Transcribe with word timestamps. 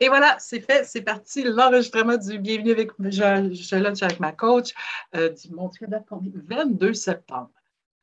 Et 0.00 0.08
voilà, 0.08 0.36
c'est 0.38 0.60
fait, 0.60 0.84
c'est 0.84 1.02
parti, 1.02 1.42
l'enregistrement 1.44 2.16
du 2.16 2.38
Bienvenue 2.38 2.72
avec 2.72 2.90
je, 2.98 3.54
je 3.54 3.76
lunch 3.76 4.02
avec 4.02 4.20
ma 4.20 4.32
coach 4.32 4.72
euh, 5.14 5.30
du 5.30 5.50
mon 5.52 5.68
Dieu, 5.68 5.86
22 6.10 6.94
septembre. 6.94 7.50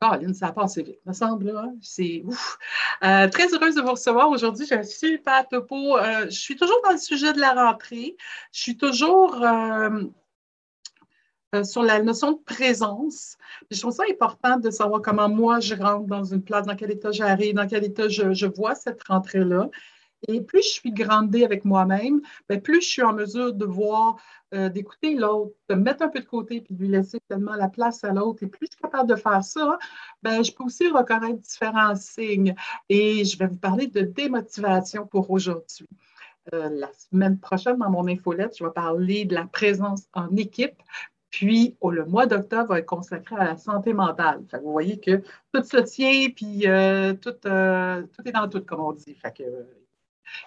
Caroline, 0.00 0.34
ça 0.34 0.48
a 0.48 0.52
passé 0.52 0.82
vite, 0.82 0.98
me 1.06 1.12
semble. 1.12 1.50
Hein? 1.50 1.74
C'est 1.80 2.22
ouf. 2.24 2.58
Euh, 3.04 3.28
très 3.28 3.52
heureuse 3.54 3.76
de 3.76 3.82
vous 3.82 3.92
recevoir 3.92 4.30
aujourd'hui. 4.30 4.66
J'ai 4.66 4.74
un 4.76 4.82
super 4.82 5.46
topo. 5.48 5.96
Euh, 5.96 6.24
je 6.26 6.38
suis 6.38 6.56
toujours 6.56 6.80
dans 6.84 6.92
le 6.92 6.98
sujet 6.98 7.32
de 7.32 7.40
la 7.40 7.52
rentrée. 7.52 8.16
Je 8.52 8.60
suis 8.60 8.76
toujours 8.76 9.36
sur 11.64 11.82
la 11.82 12.02
notion 12.02 12.32
de 12.32 12.38
présence. 12.38 13.36
je 13.70 13.78
trouve 13.78 13.92
ça 13.92 14.04
important 14.10 14.56
de 14.56 14.70
savoir 14.70 15.02
comment 15.02 15.28
moi 15.28 15.60
je 15.60 15.74
rentre 15.74 16.06
dans 16.06 16.24
une 16.24 16.42
place, 16.42 16.66
dans 16.66 16.74
quel 16.74 16.90
état 16.90 17.12
j'arrive, 17.12 17.54
dans 17.54 17.66
quel 17.66 17.84
état 17.84 18.08
je 18.08 18.46
vois 18.46 18.74
cette 18.74 19.02
rentrée-là. 19.04 19.68
Et 20.28 20.40
plus 20.40 20.62
je 20.62 20.68
suis 20.68 20.92
grandée 20.92 21.44
avec 21.44 21.64
moi-même, 21.64 22.20
ben, 22.48 22.60
plus 22.60 22.80
je 22.80 22.88
suis 22.88 23.02
en 23.02 23.12
mesure 23.12 23.52
de 23.52 23.64
voir, 23.64 24.16
euh, 24.54 24.68
d'écouter 24.68 25.14
l'autre, 25.14 25.54
de 25.68 25.74
me 25.74 25.82
mettre 25.82 26.02
un 26.02 26.08
peu 26.08 26.20
de 26.20 26.26
côté 26.26 26.60
puis 26.60 26.74
de 26.74 26.80
lui 26.80 26.88
laisser 26.88 27.18
tellement 27.28 27.54
la 27.54 27.68
place 27.68 28.04
à 28.04 28.12
l'autre. 28.12 28.42
Et 28.42 28.46
plus 28.46 28.66
je 28.66 28.76
suis 28.76 28.82
capable 28.82 29.08
de 29.08 29.16
faire 29.16 29.42
ça, 29.42 29.78
ben, 30.22 30.44
je 30.44 30.52
peux 30.52 30.64
aussi 30.64 30.88
reconnaître 30.88 31.40
différents 31.40 31.96
signes. 31.96 32.54
Et 32.88 33.24
je 33.24 33.38
vais 33.38 33.46
vous 33.46 33.58
parler 33.58 33.86
de 33.86 34.02
démotivation 34.02 35.06
pour 35.06 35.30
aujourd'hui. 35.30 35.88
Euh, 36.54 36.68
la 36.70 36.92
semaine 36.92 37.38
prochaine, 37.38 37.78
dans 37.78 37.90
mon 37.90 38.06
infolette, 38.08 38.56
je 38.58 38.64
vais 38.64 38.70
parler 38.72 39.24
de 39.24 39.34
la 39.34 39.46
présence 39.46 40.02
en 40.12 40.36
équipe. 40.36 40.82
Puis, 41.30 41.76
oh, 41.80 41.90
le 41.90 42.04
mois 42.04 42.26
d'octobre 42.26 42.68
va 42.70 42.78
être 42.80 42.86
consacré 42.86 43.36
à 43.36 43.44
la 43.44 43.56
santé 43.56 43.94
mentale. 43.94 44.42
vous 44.62 44.72
voyez 44.72 45.00
que 45.00 45.22
tout 45.52 45.62
se 45.62 45.78
tient, 45.78 46.28
puis 46.30 46.68
euh, 46.68 47.14
tout, 47.14 47.32
tout, 47.32 48.28
est 48.28 48.32
dans 48.32 48.48
tout, 48.48 48.60
comme 48.62 48.80
on 48.80 48.92
dit. 48.92 49.16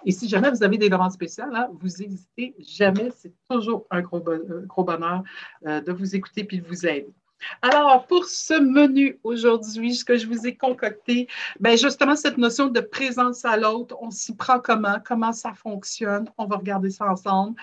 Et 0.04 0.12
si 0.12 0.28
jamais 0.28 0.50
vous 0.50 0.62
avez 0.62 0.78
des 0.78 0.88
demandes 0.88 1.12
spéciales, 1.12 1.54
hein, 1.54 1.68
vous 1.72 1.88
n'hésitez 1.88 2.54
jamais. 2.58 3.10
C'est 3.16 3.32
toujours 3.48 3.86
un 3.90 4.00
gros, 4.00 4.20
bonheur 4.20 5.22
euh, 5.66 5.80
de 5.80 5.92
vous 5.92 6.14
écouter 6.14 6.44
puis 6.44 6.60
de 6.60 6.66
vous 6.66 6.86
aider. 6.86 7.14
Alors, 7.60 8.06
pour 8.06 8.24
ce 8.24 8.54
menu 8.54 9.18
aujourd'hui, 9.22 9.94
ce 9.94 10.04
que 10.04 10.16
je 10.16 10.26
vous 10.26 10.46
ai 10.46 10.56
concocté, 10.56 11.28
bien 11.60 11.76
justement, 11.76 12.16
cette 12.16 12.38
notion 12.38 12.68
de 12.68 12.80
présence 12.80 13.44
à 13.44 13.56
l'autre, 13.56 13.96
on 14.00 14.10
s'y 14.10 14.34
prend 14.34 14.58
comment, 14.58 14.96
comment 15.04 15.32
ça 15.32 15.52
fonctionne, 15.52 16.30
on 16.38 16.46
va 16.46 16.56
regarder 16.56 16.90
ça 16.90 17.06
ensemble. 17.10 17.60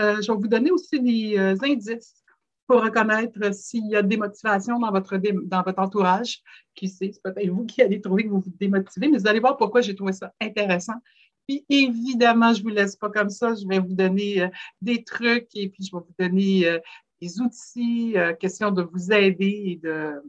Euh, 0.00 0.22
je 0.22 0.30
vais 0.30 0.38
vous 0.38 0.48
donner 0.48 0.70
aussi 0.70 1.00
des 1.00 1.36
euh, 1.38 1.56
indices 1.62 2.22
pour 2.66 2.82
reconnaître 2.82 3.52
s'il 3.54 3.86
y 3.88 3.96
a 3.96 4.02
des 4.02 4.16
motivations 4.16 4.78
dans 4.78 4.90
votre, 4.90 5.16
dans 5.16 5.62
votre 5.62 5.78
entourage. 5.78 6.42
Qui 6.74 6.88
sait, 6.88 7.10
c'est 7.12 7.22
peut-être 7.22 7.48
vous 7.48 7.64
qui 7.64 7.82
allez 7.82 8.00
trouver 8.00 8.24
que 8.24 8.28
vous 8.28 8.40
vous 8.40 8.52
démotivez, 8.58 9.08
mais 9.08 9.18
vous 9.18 9.28
allez 9.28 9.40
voir 9.40 9.56
pourquoi 9.56 9.80
j'ai 9.80 9.94
trouvé 9.94 10.12
ça 10.12 10.32
intéressant 10.40 11.00
puis 11.46 11.64
évidemment, 11.68 12.52
je 12.52 12.60
ne 12.60 12.64
vous 12.64 12.70
laisse 12.70 12.96
pas 12.96 13.10
comme 13.10 13.30
ça. 13.30 13.54
Je 13.54 13.66
vais 13.66 13.78
vous 13.78 13.94
donner 13.94 14.42
euh, 14.42 14.48
des 14.82 15.04
trucs 15.04 15.48
et 15.54 15.68
puis 15.68 15.84
je 15.84 15.96
vais 15.96 16.02
vous 16.02 16.14
donner 16.18 16.66
euh, 16.66 16.78
des 17.20 17.40
outils, 17.40 18.16
euh, 18.16 18.34
question 18.34 18.70
de 18.70 18.82
vous 18.82 19.12
aider 19.12 19.62
et 19.66 19.76
de, 19.76 20.22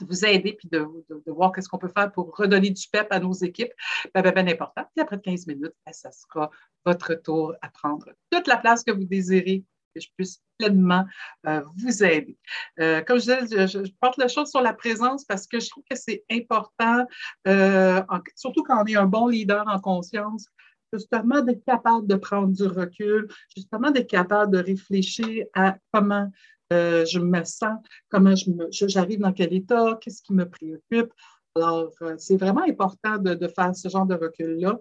vous 0.00 0.24
aider 0.24 0.54
puis 0.54 0.68
de, 0.70 0.86
voir 1.26 1.52
qu'est-ce 1.52 1.68
qu'on 1.68 1.78
peut 1.78 1.92
faire 1.94 2.10
pour 2.12 2.34
redonner 2.36 2.70
du 2.70 2.86
pep 2.90 3.08
à 3.10 3.20
nos 3.20 3.32
équipes. 3.32 3.72
Ben, 4.14 4.22
ben, 4.22 4.32
ben 4.32 4.48
important. 4.48 4.84
Puis 4.94 5.02
après 5.02 5.20
15 5.20 5.46
minutes, 5.46 5.74
ben, 5.84 5.92
ça 5.92 6.10
sera 6.12 6.50
votre 6.86 7.14
tour 7.14 7.54
à 7.60 7.68
prendre 7.68 8.08
toute 8.30 8.46
la 8.46 8.56
place 8.56 8.84
que 8.84 8.92
vous 8.92 9.04
désirez 9.04 9.64
que 9.94 10.00
je 10.00 10.08
puisse 10.16 10.40
pleinement 10.58 11.04
euh, 11.46 11.62
vous 11.76 12.04
aider. 12.04 12.36
Euh, 12.80 13.02
comme 13.02 13.18
je 13.18 13.44
disais, 13.44 13.66
je, 13.66 13.90
porte 14.00 14.16
la 14.18 14.28
chose 14.28 14.50
sur 14.50 14.60
la 14.60 14.72
présence 14.72 15.24
parce 15.24 15.46
que 15.46 15.60
je 15.60 15.68
trouve 15.68 15.84
que 15.88 15.96
c'est 15.96 16.24
important, 16.30 17.06
euh, 17.48 18.02
surtout 18.36 18.62
quand 18.62 18.82
on 18.82 18.86
est 18.86 18.96
un 18.96 19.06
bon 19.06 19.28
leader 19.28 19.64
en 19.68 19.80
conscience, 19.80 20.46
justement 20.92 21.40
d'être 21.40 21.64
capable 21.64 22.06
de 22.06 22.14
prendre 22.16 22.52
du 22.52 22.66
recul, 22.66 23.28
justement 23.56 23.90
d'être 23.90 24.10
capable 24.10 24.52
de 24.52 24.62
réfléchir 24.62 25.46
à 25.54 25.76
comment 25.92 26.30
je 26.70 27.18
me 27.18 27.44
sens, 27.44 27.78
comment 28.08 28.32
j'arrive 28.70 29.20
dans 29.20 29.32
quel 29.34 29.52
état, 29.52 29.98
qu'est-ce 30.00 30.22
qui 30.22 30.32
me 30.32 30.48
préoccupe. 30.48 31.12
Alors, 31.54 31.92
c'est 32.16 32.38
vraiment 32.38 32.62
important 32.62 33.18
de, 33.18 33.34
de, 33.34 33.46
faire 33.46 33.76
ce 33.76 33.90
genre 33.90 34.06
de 34.06 34.14
recul-là. 34.14 34.78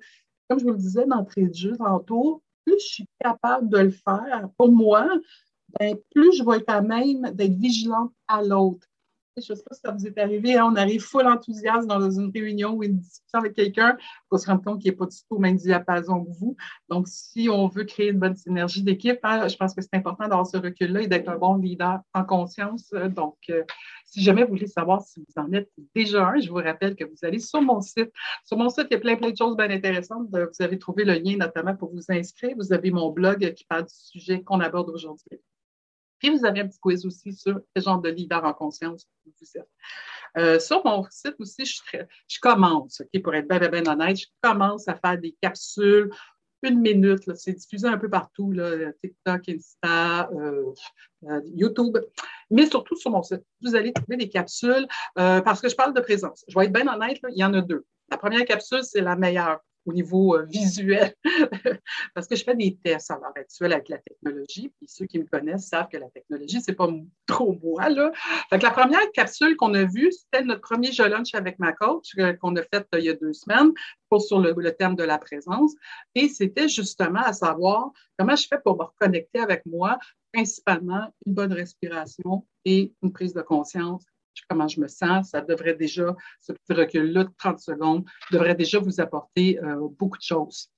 Comme 0.48 0.60
je 0.60 0.64
vous 0.64 0.72
le 0.72 0.78
disais 0.78 1.06
d'entrée 1.06 1.44
de 1.44 1.54
jeu 1.54 1.76
tantôt, 1.76 2.42
plus 2.66 2.80
je 2.80 2.86
suis 2.86 3.08
capable 3.20 3.70
de 3.70 3.78
le 3.80 3.92
faire 3.92 4.50
pour 4.58 4.72
moi, 4.72 5.08
ben, 5.80 5.96
plus 6.14 6.36
je 6.38 6.44
vais 6.44 6.58
être 6.58 6.70
à 6.70 6.82
même 6.82 7.32
d'être 7.34 7.56
vigilante 7.58 8.14
à 8.28 8.42
l'autre. 8.42 8.88
Je 9.38 9.54
ne 9.54 9.58
sais 9.58 9.64
pas 9.64 9.74
si 9.74 9.82
ça 9.82 9.92
vous 9.92 10.06
est 10.06 10.18
arrivé, 10.18 10.58
hein, 10.58 10.70
on 10.70 10.76
arrive 10.76 11.02
full 11.02 11.26
enthousiasme 11.26 11.88
dans 11.88 12.12
une 12.12 12.32
réunion 12.34 12.74
ou 12.74 12.84
une 12.84 12.98
discussion 12.98 13.40
avec 13.40 13.54
quelqu'un 13.54 13.98
pour 14.28 14.40
se 14.40 14.48
rendre 14.48 14.62
compte 14.62 14.82
qu'il 14.82 14.92
n'est 14.92 14.98
pas 14.98 15.06
du 15.06 15.16
tout 15.16 15.36
au 15.36 15.40
même 15.40 15.56
diapason 15.56 16.26
que 16.26 16.32
vous. 16.38 16.58
Donc, 16.90 17.08
si 17.08 17.48
on 17.50 17.70
veut 17.70 17.86
créer 17.86 18.10
une 18.10 18.20
bonne 18.20 18.36
synergie 18.36 18.84
d'équipe, 18.84 19.20
hein, 19.24 19.48
je 19.48 19.56
pense 19.56 19.74
que 19.74 19.82
c'est 19.82 19.94
important 19.94 20.28
d'avoir 20.28 20.46
ce 20.46 20.58
recul-là 20.58 21.04
et 21.04 21.08
d'être 21.08 21.30
un 21.30 21.38
bon 21.38 21.56
leader 21.56 22.02
en 22.14 22.26
conscience. 22.26 22.90
Donc, 22.92 23.38
euh, 23.50 23.64
si 24.04 24.22
jamais 24.22 24.44
vous 24.44 24.50
voulez 24.50 24.68
savoir 24.68 25.02
si 25.02 25.22
vous 25.22 25.42
en 25.42 25.50
êtes 25.54 25.72
déjà 25.96 26.28
un, 26.28 26.40
je 26.42 26.50
vous 26.50 26.56
rappelle 26.56 26.98
que 26.98 27.06
vous 27.06 27.24
allez 27.24 27.40
sur 27.40 27.62
mon 27.62 27.80
site. 27.80 28.12
Sur 28.44 28.58
mon 28.58 28.68
site, 28.68 28.88
il 28.92 28.96
y 28.96 28.98
a 28.98 29.00
plein, 29.00 29.16
plein 29.16 29.32
de 29.32 29.38
choses 29.38 29.56
bien 29.56 29.70
intéressantes. 29.70 30.28
Vous 30.30 30.64
avez 30.64 30.78
trouvé 30.78 31.06
le 31.06 31.14
lien 31.14 31.38
notamment 31.38 31.76
pour 31.78 31.90
vous 31.94 32.04
inscrire. 32.10 32.54
Vous 32.58 32.74
avez 32.74 32.92
mon 32.92 33.12
blog 33.12 33.54
qui 33.54 33.64
parle 33.64 33.84
du 33.84 33.96
sujet 33.96 34.42
qu'on 34.44 34.60
aborde 34.60 34.90
aujourd'hui. 34.90 35.40
Puis 36.22 36.30
vous 36.30 36.46
avez 36.46 36.62
un 36.62 36.68
petit 36.68 36.80
quiz 36.80 37.06
aussi 37.06 37.34
sur 37.34 37.62
quel 37.74 37.84
genre 37.84 38.00
de 38.00 38.10
leader 38.10 38.44
en 38.46 38.54
conscience. 38.54 39.08
Euh, 40.38 40.60
sur 40.60 40.86
mon 40.86 41.04
site 41.10 41.36
aussi, 41.40 41.66
je, 41.66 42.40
commence, 42.40 43.02
pour 43.24 43.34
être 43.34 43.48
bien, 43.48 43.70
bien, 43.70 43.92
honnête, 43.92 44.18
je 44.18 44.28
commence 44.40 44.88
à 44.88 44.96
faire 44.96 45.18
des 45.18 45.36
capsules 45.42 46.12
une 46.62 46.80
minute. 46.80 47.24
C'est 47.36 47.54
diffusé 47.54 47.88
un 47.88 47.98
peu 47.98 48.08
partout, 48.08 48.52
là, 48.52 48.94
TikTok, 49.04 49.50
Insta, 49.50 50.30
euh, 50.32 50.72
euh, 51.24 51.42
YouTube, 51.56 51.98
mais 52.52 52.68
surtout 52.68 52.96
sur 52.96 53.10
mon 53.10 53.24
site. 53.24 53.42
Vous 53.62 53.76
allez 53.76 53.92
trouver 53.92 54.18
des 54.18 54.30
capsules 54.30 54.88
parce 55.16 55.60
que 55.60 55.70
je 55.70 55.76
parle 55.76 55.96
de 55.96 56.02
présence. 56.02 56.46
Je 56.48 56.58
vais 56.58 56.66
être 56.66 56.74
bien 56.74 56.88
honnête, 56.88 57.20
il 57.30 57.38
y 57.38 57.44
en 57.44 57.54
a 57.56 57.62
deux. 57.62 57.84
La 58.12 58.18
première 58.18 58.46
capsule, 58.46 58.84
c'est 58.84 59.02
la 59.02 59.16
meilleure 59.16 59.60
au 59.86 59.94
niveau 59.94 60.36
euh, 60.36 60.44
visuel, 60.44 61.14
parce 62.14 62.28
que 62.28 62.36
je 62.36 62.44
fais 62.44 62.56
des 62.56 62.78
tests 62.84 63.12
à 63.12 63.16
l'heure 63.16 63.34
actuelle 63.36 63.74
avec 63.74 63.90
la 63.90 63.98
technologie, 63.98 64.72
puis 64.78 64.88
ceux 64.88 65.06
qui 65.06 65.20
me 65.20 65.26
connaissent 65.26 65.68
savent 65.68 65.88
que 65.92 65.98
la 65.98 66.10
technologie, 66.10 66.62
c'est 66.62 66.74
pas 66.74 66.88
trop 67.26 67.58
moi, 67.64 67.90
là. 67.90 68.12
Fait 68.50 68.62
la 68.62 68.72
première 68.72 69.12
capsule 69.14 69.56
qu'on 69.56 69.74
a 69.74 69.84
vue, 69.84 70.12
c'était 70.12 70.44
notre 70.44 70.62
premier 70.62 70.92
jeu 70.92 71.08
lunch 71.08 71.34
avec 71.34 71.58
ma 71.60 71.74
coach 71.74 72.12
euh, 72.20 72.34
qu'on 72.34 72.56
a 72.56 72.64
fait 72.64 72.88
euh, 72.94 73.00
il 73.00 73.06
y 73.06 73.10
a 73.10 73.14
deux 73.14 73.34
semaines 73.34 73.72
pour, 74.10 74.22
sur 74.22 74.40
le, 74.40 74.54
le 74.56 74.72
thème 74.72 74.96
de 74.96 75.04
la 75.04 75.18
présence, 75.18 75.74
et 76.16 76.30
c'était 76.30 76.70
justement 76.70 77.22
à 77.22 77.34
savoir 77.34 77.92
comment 78.18 78.36
je 78.36 78.48
fais 78.48 78.60
pour 78.64 78.78
me 78.78 78.84
reconnecter 78.84 79.40
avec 79.40 79.66
moi, 79.66 79.98
principalement 80.32 81.14
une 81.26 81.34
bonne 81.34 81.54
respiration 81.54 82.46
et 82.66 82.94
une 83.02 83.12
prise 83.12 83.34
de 83.34 83.42
conscience 83.42 84.06
comment 84.50 84.68
je 84.68 84.80
me 84.80 84.88
sens, 84.88 85.30
ça 85.30 85.42
devrait 85.42 85.76
déjà, 85.76 86.16
ce 86.40 86.54
petit 86.54 86.74
recul-là 86.74 87.26
de 87.26 87.32
30 87.38 87.60
secondes, 87.60 88.06
devrait 88.32 88.56
déjà 88.56 88.80
vous 88.80 89.00
apporter 89.00 89.60
euh, 89.64 89.88
beaucoup 89.98 90.18
de 90.18 90.24
choses. 90.24 90.70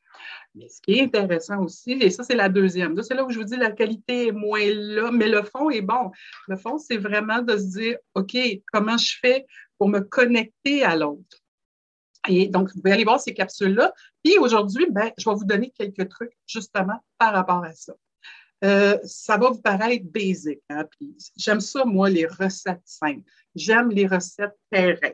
Mais 0.55 0.69
ce 0.69 0.79
qui 0.81 0.93
est 0.93 1.03
intéressant 1.03 1.63
aussi, 1.63 1.93
et 1.93 2.09
ça, 2.09 2.23
c'est 2.23 2.35
la 2.35 2.49
deuxième. 2.49 3.01
C'est 3.01 3.15
là 3.15 3.25
où 3.25 3.29
je 3.29 3.39
vous 3.39 3.45
dis 3.45 3.57
la 3.57 3.71
qualité 3.71 4.27
est 4.27 4.31
moins 4.31 4.65
là, 4.65 5.11
mais 5.11 5.27
le 5.27 5.43
fond 5.43 5.69
est 5.69 5.81
bon. 5.81 6.11
Le 6.47 6.55
fond, 6.55 6.77
c'est 6.77 6.97
vraiment 6.97 7.41
de 7.41 7.57
se 7.57 7.77
dire, 7.79 7.97
OK, 8.13 8.37
comment 8.71 8.97
je 8.97 9.15
fais 9.19 9.45
pour 9.77 9.89
me 9.89 9.99
connecter 9.99 10.83
à 10.83 10.95
l'autre? 10.95 11.37
Et 12.29 12.47
donc, 12.47 12.69
vous 12.69 12.81
pouvez 12.81 12.93
aller 12.93 13.03
voir 13.03 13.19
ces 13.19 13.33
capsules-là. 13.33 13.93
Puis 14.23 14.37
aujourd'hui, 14.37 14.87
ben, 14.89 15.11
je 15.17 15.29
vais 15.29 15.35
vous 15.35 15.45
donner 15.45 15.71
quelques 15.71 16.07
trucs 16.09 16.31
justement 16.47 17.03
par 17.17 17.33
rapport 17.33 17.63
à 17.63 17.73
ça. 17.73 17.93
Euh, 18.63 18.97
ça 19.03 19.37
va 19.37 19.49
vous 19.49 19.61
paraître 19.61 20.05
basic. 20.05 20.61
Hein? 20.69 20.85
j'aime 21.35 21.59
ça, 21.59 21.83
moi, 21.85 22.09
les 22.09 22.25
recettes 22.25 22.81
simples. 22.85 23.29
J'aime 23.55 23.89
les 23.89 24.07
recettes 24.07 24.57
terrain. 24.71 25.11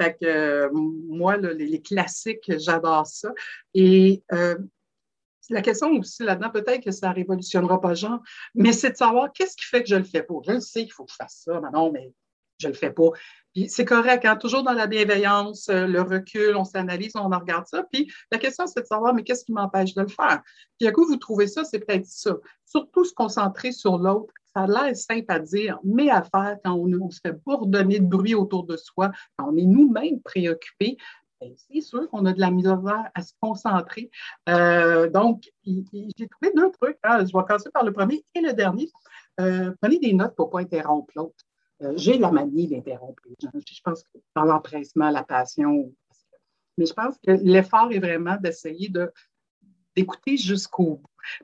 Fait 0.00 0.16
que 0.20 0.26
euh, 0.26 0.70
moi, 0.72 1.36
les, 1.36 1.80
classiques, 1.80 2.58
j'adore 2.58 3.06
ça. 3.06 3.32
Et 3.74 4.22
euh, 4.32 4.58
la 5.48 5.62
question 5.62 5.90
aussi 5.92 6.22
là-dedans, 6.22 6.50
peut-être 6.50 6.84
que 6.84 6.90
ça 6.90 7.08
ne 7.08 7.14
révolutionnera 7.14 7.80
pas 7.80 7.94
Jean, 7.94 8.20
mais 8.54 8.72
c'est 8.72 8.92
de 8.92 8.96
savoir 8.96 9.32
qu'est-ce 9.32 9.56
qui 9.56 9.64
fait 9.64 9.82
que 9.82 9.88
je 9.88 9.96
le 9.96 10.04
fais 10.04 10.22
pas. 10.22 10.34
Je 10.46 10.60
sais 10.60 10.82
qu'il 10.82 10.92
faut 10.92 11.04
que 11.04 11.12
je 11.12 11.16
fasse 11.16 11.42
ça, 11.44 11.60
mais 11.60 11.70
non, 11.72 11.90
mais 11.90 12.12
je 12.60 12.68
le 12.68 12.74
fais 12.74 12.90
pas. 12.90 13.10
Puis 13.54 13.68
c'est 13.68 13.84
correct, 13.84 14.24
hein? 14.24 14.36
toujours 14.36 14.62
dans 14.62 14.72
la 14.72 14.86
bienveillance, 14.86 15.68
euh, 15.70 15.86
le 15.86 16.02
recul, 16.02 16.54
on 16.54 16.64
s'analyse, 16.64 17.12
on 17.16 17.28
regarde 17.28 17.66
ça. 17.66 17.84
Puis 17.92 18.10
la 18.30 18.38
question, 18.38 18.66
c'est 18.66 18.82
de 18.82 18.86
savoir, 18.86 19.12
mais 19.12 19.24
qu'est-ce 19.24 19.44
qui 19.44 19.52
m'empêche 19.52 19.94
de 19.94 20.02
le 20.02 20.08
faire? 20.08 20.40
Puis 20.78 20.86
à 20.86 20.92
coup, 20.92 21.04
vous 21.04 21.16
trouvez 21.16 21.48
ça, 21.48 21.64
c'est 21.64 21.80
peut-être 21.80 22.06
ça. 22.06 22.36
Surtout 22.64 23.04
se 23.04 23.12
concentrer 23.12 23.72
sur 23.72 23.98
l'autre. 23.98 24.32
Ça 24.54 24.62
a 24.62 24.66
l'air 24.66 24.96
simple 24.96 25.26
à 25.28 25.38
dire, 25.40 25.78
mais 25.84 26.10
à 26.10 26.22
faire 26.22 26.56
quand 26.64 26.74
on, 26.74 27.10
se 27.10 27.20
fait 27.24 27.36
bourdonner 27.44 28.00
de 28.00 28.06
bruit 28.06 28.34
autour 28.34 28.64
de 28.64 28.76
soi, 28.76 29.10
quand 29.36 29.48
on 29.52 29.56
est 29.56 29.66
nous-mêmes 29.66 30.20
préoccupés, 30.22 30.96
ben, 31.40 31.52
c'est 31.56 31.80
sûr 31.80 32.08
qu'on 32.10 32.26
a 32.26 32.32
de 32.32 32.40
la 32.40 32.50
misère 32.50 32.80
à 33.14 33.22
se 33.22 33.32
concentrer. 33.40 34.10
Euh, 34.48 35.08
donc, 35.08 35.44
j'ai 35.64 36.28
trouvé 36.28 36.52
deux 36.54 36.70
trucs. 36.72 36.98
Hein. 37.02 37.20
Je 37.20 37.36
vais 37.36 37.44
commencer 37.46 37.70
par 37.72 37.84
le 37.84 37.92
premier 37.92 38.24
et 38.34 38.40
le 38.40 38.52
dernier. 38.52 38.90
Euh, 39.40 39.72
prenez 39.80 39.98
des 39.98 40.12
notes 40.12 40.36
pour 40.36 40.46
ne 40.48 40.52
pas 40.52 40.60
interrompre 40.60 41.12
l'autre. 41.16 41.44
Euh, 41.82 41.92
j'ai 41.96 42.18
la 42.18 42.30
manie 42.30 42.68
d'interrompre. 42.68 43.22
Je 43.40 43.80
pense 43.82 44.02
que 44.02 44.18
dans 44.36 44.44
l'empressement, 44.44 45.10
la 45.10 45.22
passion, 45.22 45.92
mais 46.76 46.86
je 46.86 46.92
pense 46.92 47.16
que 47.18 47.32
l'effort 47.32 47.90
est 47.92 47.98
vraiment 47.98 48.36
d'essayer 48.36 48.88
de 48.88 49.10
d'écouter 49.96 50.36
jusqu'au 50.36 51.00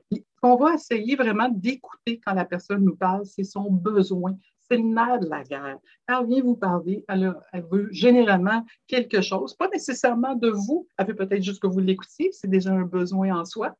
bout. 0.09 0.23
on 0.41 0.55
va 0.55 0.75
essayer 0.75 1.15
vraiment 1.15 1.49
d'écouter 1.49 2.19
quand 2.25 2.33
la 2.33 2.45
personne 2.45 2.83
nous 2.83 2.95
parle, 2.95 3.25
c'est 3.25 3.43
son 3.43 3.69
besoin, 3.69 4.37
c'est 4.61 4.77
le 4.77 4.83
nerf 4.83 5.19
de 5.19 5.27
la 5.27 5.43
guerre. 5.43 5.77
Elle 6.07 6.27
vient 6.27 6.43
vous 6.43 6.55
parler, 6.55 7.03
elle, 7.09 7.35
veut 7.69 7.89
généralement 7.91 8.65
quelque 8.87 9.21
chose, 9.21 9.53
pas 9.53 9.67
nécessairement 9.67 10.35
de 10.35 10.49
vous, 10.49 10.87
elle 10.97 11.07
veut 11.07 11.15
peut-être 11.15 11.43
juste 11.43 11.61
que 11.61 11.67
vous 11.67 11.79
l'écoutiez, 11.79 12.31
c'est 12.31 12.49
déjà 12.49 12.71
un 12.71 12.83
besoin 12.83 13.37
en 13.37 13.43
soi, 13.43 13.75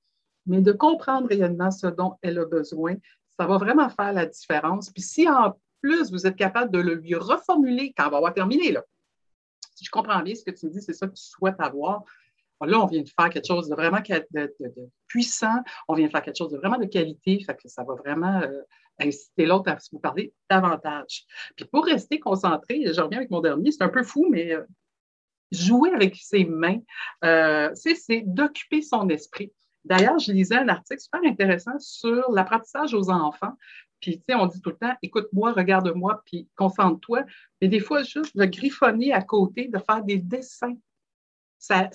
mais 0.46 0.62
de 0.62 0.74
comprendre 0.74 1.28
réellement 1.30 1.72
ce 1.72 1.88
dont 1.88 2.16
elle 2.22 2.40
a 2.40 2.46
besoin, 2.46 2.96
ça 3.40 3.48
va 3.48 3.58
vraiment 3.58 3.90
faire 3.90 4.14
la 4.14 4.26
différence. 4.26 4.90
Puis 4.90 5.04
si 5.04 5.30
en 5.30 5.54
plus 5.82 6.12
vous 6.12 6.28
êtes 6.28 6.36
capable 6.36 6.72
de 6.72 6.80
le 6.80 6.96
lui 6.96 7.16
reformuler 7.16 7.94
quand 7.96 8.08
on 8.08 8.12
va 8.12 8.18
avoir 8.18 8.34
terminé, 8.34 8.72
là, 8.72 8.84
si 9.76 9.86
je 9.86 9.92
comprends 9.92 10.22
bien 10.22 10.34
ce 10.34 10.44
que 10.44 10.52
tu 10.52 10.66
me 10.66 10.72
dis, 10.72 10.82
c'est 10.82 10.94
ça 10.94 11.08
que 11.08 11.14
tu 11.14 11.24
souhaites 11.24 11.60
avoir, 11.60 12.04
Là, 12.66 12.80
on 12.82 12.88
vient 12.88 13.02
de 13.02 13.10
faire 13.10 13.30
quelque 13.30 13.46
chose 13.48 13.70
de 13.70 13.76
vraiment 13.76 14.00
puissant, 15.08 15.62
on 15.88 15.94
vient 15.94 16.08
de 16.08 16.12
faire 16.12 16.24
quelque 16.24 16.38
chose 16.38 16.52
de 16.52 16.58
vraiment 16.58 16.78
de 16.78 16.86
qualité, 16.86 17.40
fait 17.46 17.56
que 17.56 17.68
ça 17.68 17.84
va 17.84 17.94
vraiment 17.94 18.42
euh, 18.42 18.62
inciter 19.00 19.46
l'autre 19.46 19.72
à 19.72 19.78
vous 19.92 20.00
parler 20.00 20.34
davantage. 20.50 21.26
Puis 21.56 21.66
pour 21.66 21.86
rester 21.86 22.20
concentré, 22.20 22.82
je 22.92 23.00
reviens 23.00 23.20
avec 23.20 23.30
mon 23.30 23.42
dernier, 23.42 23.72
c'est 23.72 23.84
un 23.84 23.90
peu 23.90 24.04
fou, 24.04 24.28
mais 24.30 24.54
euh, 24.54 24.64
jouer 25.52 25.92
avec 25.92 26.16
ses 26.16 26.46
mains, 26.46 26.80
euh, 27.24 27.70
c'est 27.76 28.24
d'occuper 28.26 28.82
son 28.82 29.08
esprit. 29.10 29.54
D'ailleurs, 29.86 30.20
je 30.20 30.32
lisais 30.32 30.58
un 30.58 30.68
article 30.68 31.00
super 31.00 31.22
intéressant 31.24 31.78
sur 31.80 32.32
l'apprentissage 32.32 32.94
aux 32.94 33.10
enfants. 33.10 33.54
Puis, 34.00 34.18
tu 34.18 34.24
sais, 34.30 34.36
on 34.36 34.46
dit 34.46 34.62
tout 34.62 34.70
le 34.70 34.78
temps, 34.78 34.94
écoute-moi, 35.02 35.54
regarde-moi, 35.54 36.22
puis 36.26 36.48
concentre-toi. 36.56 37.24
Mais 37.62 37.68
des 37.68 37.80
fois, 37.80 38.04
juste 38.04 38.38
de 38.38 38.46
griffonner 38.46 39.14
à 39.14 39.22
côté, 39.22 39.68
de 39.68 39.80
faire 39.80 40.04
des 40.04 40.18
dessins 40.18 40.76
ça, 41.60 41.90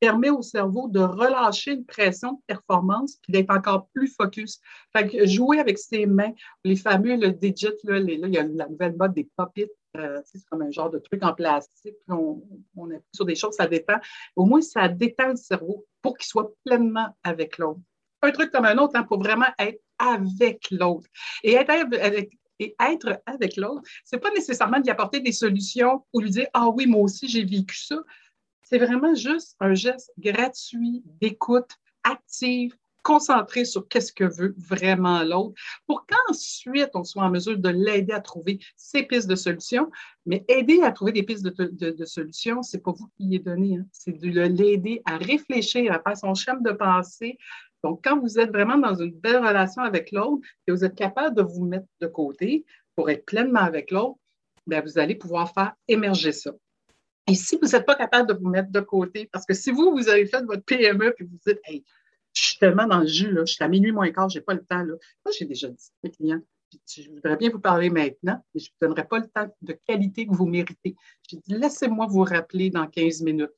permet 0.00 0.30
au 0.30 0.42
cerveau 0.42 0.88
de 0.88 1.00
relâcher 1.00 1.72
une 1.72 1.84
pression 1.84 2.32
de 2.32 2.38
performance 2.46 3.16
puis 3.22 3.32
d'être 3.32 3.50
encore 3.50 3.88
plus 3.88 4.08
focus. 4.08 4.60
Fait 4.92 5.08
que 5.08 5.26
jouer 5.26 5.58
avec 5.58 5.78
ses 5.78 6.06
mains, 6.06 6.32
les 6.64 6.76
fameux 6.76 7.16
le 7.16 7.30
digit, 7.30 7.68
là, 7.84 7.98
il 7.98 8.34
y 8.34 8.38
a 8.38 8.42
la 8.42 8.68
nouvelle 8.68 8.96
mode 8.96 9.14
des 9.14 9.28
pop-it, 9.36 9.70
euh, 9.96 10.20
c'est 10.24 10.44
comme 10.46 10.62
un 10.62 10.70
genre 10.70 10.90
de 10.90 10.98
truc 10.98 11.22
en 11.24 11.32
plastique, 11.32 11.96
on, 12.08 12.42
on 12.76 12.90
est 12.90 13.02
sur 13.14 13.24
des 13.24 13.34
choses, 13.34 13.54
ça 13.54 13.66
détend. 13.66 13.98
Au 14.34 14.44
moins, 14.44 14.60
ça 14.60 14.88
détend 14.88 15.28
le 15.28 15.36
cerveau 15.36 15.86
pour 16.02 16.18
qu'il 16.18 16.26
soit 16.26 16.52
pleinement 16.64 17.16
avec 17.22 17.58
l'autre. 17.58 17.80
Un 18.22 18.30
truc 18.30 18.50
comme 18.50 18.64
un 18.64 18.76
autre, 18.78 18.96
hein, 18.96 19.04
pour 19.04 19.20
vraiment 19.20 19.46
être 19.58 19.80
avec 19.98 20.70
l'autre. 20.70 21.08
Et 21.42 21.54
être 21.54 21.70
avec, 21.70 22.30
et 22.58 22.74
être 22.80 23.20
avec 23.26 23.56
l'autre, 23.56 23.82
c'est 24.04 24.18
pas 24.18 24.30
nécessairement 24.30 24.80
d'y 24.80 24.90
apporter 24.90 25.20
des 25.20 25.32
solutions 25.32 26.04
ou 26.12 26.20
lui 26.20 26.30
dire 26.30 26.46
Ah 26.54 26.68
oui, 26.68 26.86
moi 26.86 27.02
aussi, 27.02 27.28
j'ai 27.28 27.44
vécu 27.44 27.76
ça. 27.76 27.96
C'est 28.62 28.78
vraiment 28.78 29.14
juste 29.14 29.54
un 29.60 29.74
geste 29.74 30.10
gratuit 30.18 31.02
d'écoute 31.20 31.70
active, 32.02 32.74
concentré 33.02 33.64
sur 33.64 33.86
qu'est-ce 33.86 34.12
que 34.12 34.24
veut 34.24 34.54
vraiment 34.58 35.22
l'autre, 35.22 35.54
pour 35.86 36.06
qu'ensuite 36.06 36.90
on 36.94 37.04
soit 37.04 37.22
en 37.22 37.30
mesure 37.30 37.56
de 37.56 37.68
l'aider 37.68 38.12
à 38.12 38.20
trouver 38.20 38.58
ses 38.76 39.04
pistes 39.04 39.28
de 39.28 39.36
solutions. 39.36 39.88
Mais 40.24 40.44
aider 40.48 40.82
à 40.82 40.90
trouver 40.90 41.12
des 41.12 41.22
pistes 41.22 41.44
de, 41.44 41.92
de, 41.92 42.04
solutions, 42.04 42.64
c'est 42.64 42.82
pas 42.82 42.90
vous 42.90 43.06
qui 43.16 43.26
y 43.26 43.36
est 43.36 43.40
donné, 43.40 43.76
hein. 43.76 43.86
c'est 43.92 44.18
de 44.18 44.28
l'aider 44.28 45.02
à 45.04 45.18
réfléchir, 45.18 45.92
à 45.92 46.00
faire 46.00 46.16
son 46.16 46.34
schéma 46.34 46.58
de 46.60 46.72
pensée. 46.72 47.38
Donc, 47.86 48.00
quand 48.02 48.18
vous 48.18 48.40
êtes 48.40 48.50
vraiment 48.50 48.76
dans 48.78 48.96
une 48.96 49.12
belle 49.12 49.36
relation 49.36 49.80
avec 49.80 50.10
l'autre 50.10 50.44
et 50.66 50.72
vous 50.72 50.84
êtes 50.84 50.96
capable 50.96 51.36
de 51.36 51.42
vous 51.42 51.64
mettre 51.64 51.86
de 52.00 52.08
côté 52.08 52.64
pour 52.96 53.08
être 53.10 53.24
pleinement 53.24 53.60
avec 53.60 53.92
l'autre, 53.92 54.18
bien, 54.66 54.80
vous 54.80 54.98
allez 54.98 55.14
pouvoir 55.14 55.54
faire 55.54 55.72
émerger 55.86 56.32
ça. 56.32 56.50
Et 57.28 57.36
si 57.36 57.56
vous 57.62 57.68
n'êtes 57.68 57.86
pas 57.86 57.94
capable 57.94 58.28
de 58.28 58.34
vous 58.34 58.48
mettre 58.48 58.72
de 58.72 58.80
côté, 58.80 59.28
parce 59.30 59.46
que 59.46 59.54
si 59.54 59.70
vous, 59.70 59.92
vous 59.92 60.08
avez 60.08 60.26
fait 60.26 60.42
votre 60.44 60.64
PME 60.64 61.14
et 61.16 61.24
vous 61.24 61.38
dites, 61.46 61.60
hey, 61.66 61.84
je 62.32 62.42
suis 62.42 62.58
tellement 62.58 62.88
dans 62.88 62.98
le 62.98 63.06
jus, 63.06 63.30
là, 63.30 63.44
je 63.44 63.52
suis 63.52 63.62
à 63.62 63.68
minuit 63.68 63.92
moins 63.92 64.10
quart, 64.10 64.28
je 64.28 64.40
n'ai 64.40 64.44
pas 64.44 64.54
le 64.54 64.64
temps. 64.64 64.82
Là. 64.82 64.94
Moi, 65.24 65.32
j'ai 65.38 65.44
déjà 65.44 65.68
dit 65.68 65.90
à 66.02 66.08
mes 66.08 66.10
clients, 66.10 66.40
je 66.88 67.08
voudrais 67.08 67.36
bien 67.36 67.50
vous 67.50 67.60
parler 67.60 67.88
maintenant, 67.88 68.42
mais 68.52 68.60
je 68.60 68.66
ne 68.66 68.70
vous 68.70 68.78
donnerai 68.80 69.06
pas 69.06 69.20
le 69.20 69.28
temps 69.28 69.48
de 69.62 69.78
qualité 69.86 70.26
que 70.26 70.34
vous 70.34 70.46
méritez. 70.46 70.96
J'ai 71.30 71.36
dit, 71.36 71.54
laissez-moi 71.54 72.06
vous 72.08 72.24
rappeler 72.24 72.70
dans 72.70 72.88
15 72.88 73.22
minutes. 73.22 73.52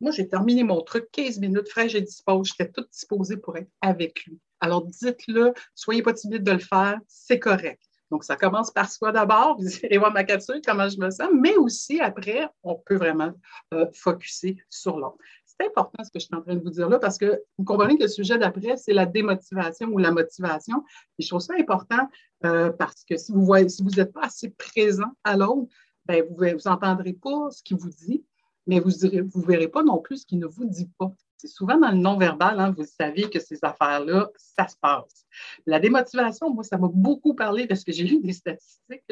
Moi, 0.00 0.12
j'ai 0.12 0.28
terminé 0.28 0.62
mon 0.62 0.80
truc 0.80 1.08
15 1.12 1.38
minutes, 1.38 1.68
fraîche 1.68 1.94
et 1.94 2.00
dispose. 2.00 2.48
J'étais 2.48 2.70
toute 2.70 2.90
disposée 2.90 3.36
pour 3.36 3.56
être 3.56 3.70
avec 3.80 4.24
lui. 4.24 4.38
Alors, 4.60 4.84
dites-le, 4.84 5.52
soyez 5.74 6.02
pas 6.02 6.12
timide 6.12 6.42
de 6.42 6.52
le 6.52 6.58
faire, 6.58 6.98
c'est 7.06 7.38
correct. 7.38 7.82
Donc, 8.10 8.24
ça 8.24 8.36
commence 8.36 8.70
par 8.70 8.90
soi 8.90 9.12
d'abord, 9.12 9.56
vous 9.60 9.68
allez 9.84 9.98
voir 9.98 10.12
ma 10.12 10.24
capsule, 10.24 10.60
comment 10.64 10.88
je 10.88 10.98
me 10.98 11.10
sens, 11.10 11.28
mais 11.32 11.56
aussi 11.56 12.00
après, 12.00 12.48
on 12.62 12.74
peut 12.74 12.96
vraiment 12.96 13.32
euh, 13.72 13.86
focuser 13.92 14.56
sur 14.68 14.98
l'autre. 14.98 15.18
C'est 15.44 15.66
important 15.66 16.02
ce 16.02 16.10
que 16.10 16.18
je 16.18 16.24
suis 16.24 16.34
en 16.34 16.40
train 16.40 16.54
de 16.54 16.62
vous 16.62 16.70
dire 16.70 16.88
là 16.88 16.98
parce 16.98 17.18
que 17.18 17.42
vous 17.58 17.64
comprenez 17.64 17.96
que 17.98 18.04
le 18.04 18.08
sujet 18.08 18.38
d'après, 18.38 18.76
c'est 18.76 18.94
la 18.94 19.06
démotivation 19.06 19.88
ou 19.88 19.98
la 19.98 20.10
motivation. 20.10 20.82
Et 21.18 21.22
je 21.22 21.28
trouve 21.28 21.40
ça 21.40 21.54
important 21.58 22.08
euh, 22.46 22.70
parce 22.70 23.04
que 23.04 23.16
si 23.16 23.30
vous 23.32 23.44
vous 23.44 23.54
n'êtes 23.54 24.12
pas 24.12 24.22
assez 24.22 24.50
présent 24.50 25.12
à 25.22 25.36
l'autre, 25.36 25.70
ben, 26.06 26.24
vous 26.30 26.44
n'entendrez 26.64 27.12
pas 27.12 27.50
ce 27.50 27.62
qu'il 27.62 27.76
vous 27.76 27.90
dit, 27.90 28.24
mais 28.66 28.80
vous 28.80 28.90
ne 28.90 29.46
verrez 29.46 29.68
pas 29.68 29.82
non 29.82 29.98
plus 29.98 30.18
ce 30.18 30.26
qu'il 30.26 30.38
ne 30.38 30.46
vous 30.46 30.64
dit 30.64 30.90
pas. 30.98 31.12
C'est 31.36 31.48
souvent 31.48 31.78
dans 31.78 31.90
le 31.90 31.96
non-verbal, 31.96 32.60
hein, 32.60 32.74
vous 32.76 32.84
savez 32.84 33.30
que 33.30 33.40
ces 33.40 33.58
affaires-là, 33.62 34.30
ça 34.36 34.68
se 34.68 34.76
passe. 34.76 35.24
La 35.66 35.80
démotivation, 35.80 36.52
moi, 36.52 36.64
ça 36.64 36.76
m'a 36.76 36.88
beaucoup 36.92 37.34
parlé 37.34 37.66
parce 37.66 37.82
que 37.82 37.92
j'ai 37.92 38.04
lu 38.04 38.20
des 38.20 38.34
statistiques. 38.34 39.04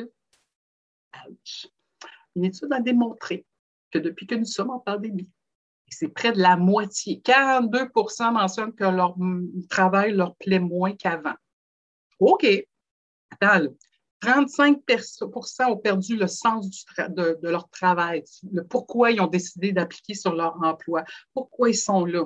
Une 2.37 2.45
étude 2.45 2.73
a 2.73 2.81
démontré 2.81 3.47
que 3.91 3.99
depuis 3.99 4.27
que 4.27 4.35
nous 4.35 4.45
sommes 4.45 4.71
en 4.71 4.79
pandémie, 4.79 5.31
c'est 5.91 6.09
près 6.09 6.33
de 6.33 6.41
la 6.41 6.56
moitié, 6.56 7.23
42% 7.25 8.33
mentionnent 8.33 8.75
que 8.75 8.85
leur 8.85 9.17
travail 9.71 10.12
leur 10.12 10.37
plaît 10.37 10.59
moins 10.59 10.95
qu'avant. 10.95 11.35
OK. 12.19 12.47
Attends, 13.31 13.69
35% 14.23 15.70
ont 15.70 15.76
perdu 15.76 16.17
le 16.17 16.26
sens 16.26 16.85
de, 16.99 17.38
leur 17.43 17.69
travail, 17.70 18.25
le 18.50 18.65
pourquoi 18.65 19.12
ils 19.12 19.20
ont 19.20 19.26
décidé 19.26 19.73
d'appliquer 19.73 20.15
sur 20.15 20.35
leur 20.35 20.56
emploi, 20.62 21.05
pourquoi 21.35 21.70
ils 21.70 21.76
sont 21.76 22.05
là. 22.05 22.25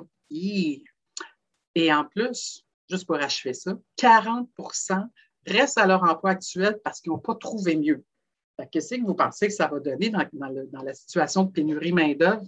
Et 1.75 1.93
en 1.93 2.05
plus, 2.05 2.65
juste 2.89 3.05
pour 3.05 3.17
achever 3.17 3.53
ça, 3.53 3.77
40% 3.97 5.07
restent 5.45 5.77
à 5.77 5.85
leur 5.85 6.03
emploi 6.03 6.31
actuel 6.31 6.79
parce 6.83 7.01
qu'ils 7.01 7.11
n'ont 7.11 7.19
pas 7.19 7.35
trouvé 7.35 7.75
mieux. 7.75 8.03
Qu'est-ce 8.71 8.95
que 8.95 9.01
vous 9.01 9.15
pensez 9.15 9.47
que 9.47 9.53
ça 9.53 9.67
va 9.67 9.79
donner 9.79 10.09
dans, 10.09 10.83
la 10.83 10.93
situation 10.93 11.43
de 11.43 11.51
pénurie 11.51 11.91
main-d'œuvre? 11.91 12.45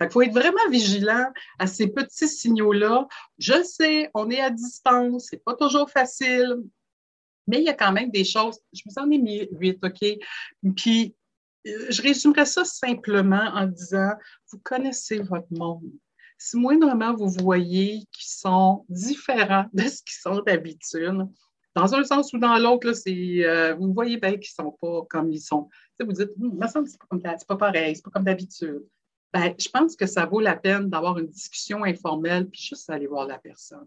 Il 0.00 0.10
faut 0.10 0.22
être 0.22 0.32
vraiment 0.32 0.68
vigilant 0.70 1.32
à 1.58 1.66
ces 1.66 1.88
petits 1.88 2.28
signaux-là. 2.28 3.08
Je 3.38 3.62
sais, 3.64 4.10
on 4.14 4.30
est 4.30 4.40
à 4.40 4.50
distance, 4.50 5.26
c'est 5.30 5.42
pas 5.42 5.54
toujours 5.54 5.90
facile, 5.90 6.62
mais 7.48 7.58
il 7.58 7.64
y 7.64 7.68
a 7.68 7.74
quand 7.74 7.92
même 7.92 8.10
des 8.10 8.24
choses. 8.24 8.58
Je 8.72 8.82
vous 8.86 9.02
en 9.02 9.10
ai 9.10 9.18
mis 9.18 9.48
huit, 9.52 9.78
OK? 9.82 10.04
Puis, 10.76 11.16
euh, 11.66 11.86
je 11.90 12.02
résumerai 12.02 12.46
ça 12.46 12.64
simplement 12.64 13.50
en 13.54 13.66
disant, 13.66 14.12
vous 14.52 14.58
connaissez 14.62 15.18
votre 15.20 15.48
monde. 15.50 15.90
Si 16.36 16.56
moindrement 16.56 17.14
vous 17.14 17.30
voyez 17.30 18.04
qu'ils 18.12 18.28
sont 18.28 18.84
différents 18.88 19.66
de 19.72 19.82
ce 19.82 20.02
qu'ils 20.02 20.20
sont 20.20 20.40
d'habitude, 20.42 21.26
dans 21.74 21.94
un 21.94 22.04
sens 22.04 22.32
ou 22.32 22.38
dans 22.38 22.56
l'autre, 22.58 22.92
c'est, 22.92 23.44
euh, 23.44 23.74
vous 23.74 23.92
voyez 23.92 24.16
bien 24.18 24.32
qu'ils 24.32 24.52
ne 24.58 24.64
sont 24.64 24.76
pas 24.80 25.02
comme 25.08 25.30
ils 25.32 25.40
sont. 25.40 25.68
vous 26.00 26.12
dites, 26.12 26.30
hum, 26.40 26.56
me 26.58 26.66
semble 26.66 26.86
que 26.86 26.92
ce 26.92 26.96
n'est 27.14 27.36
pas, 27.46 27.56
pareil, 27.56 27.94
ce 27.94 28.00
n'est 28.00 28.02
pas 28.02 28.10
comme 28.10 28.24
d'habitude. 28.24 28.84
Ben, 29.32 29.54
je 29.58 29.68
pense 29.68 29.94
que 29.94 30.06
ça 30.06 30.24
vaut 30.24 30.40
la 30.40 30.56
peine 30.56 30.88
d'avoir 30.88 31.18
une 31.18 31.26
discussion 31.26 31.84
informelle, 31.84 32.48
puis 32.48 32.62
juste 32.62 32.88
aller 32.88 33.06
voir 33.06 33.26
la 33.26 33.38
personne. 33.38 33.86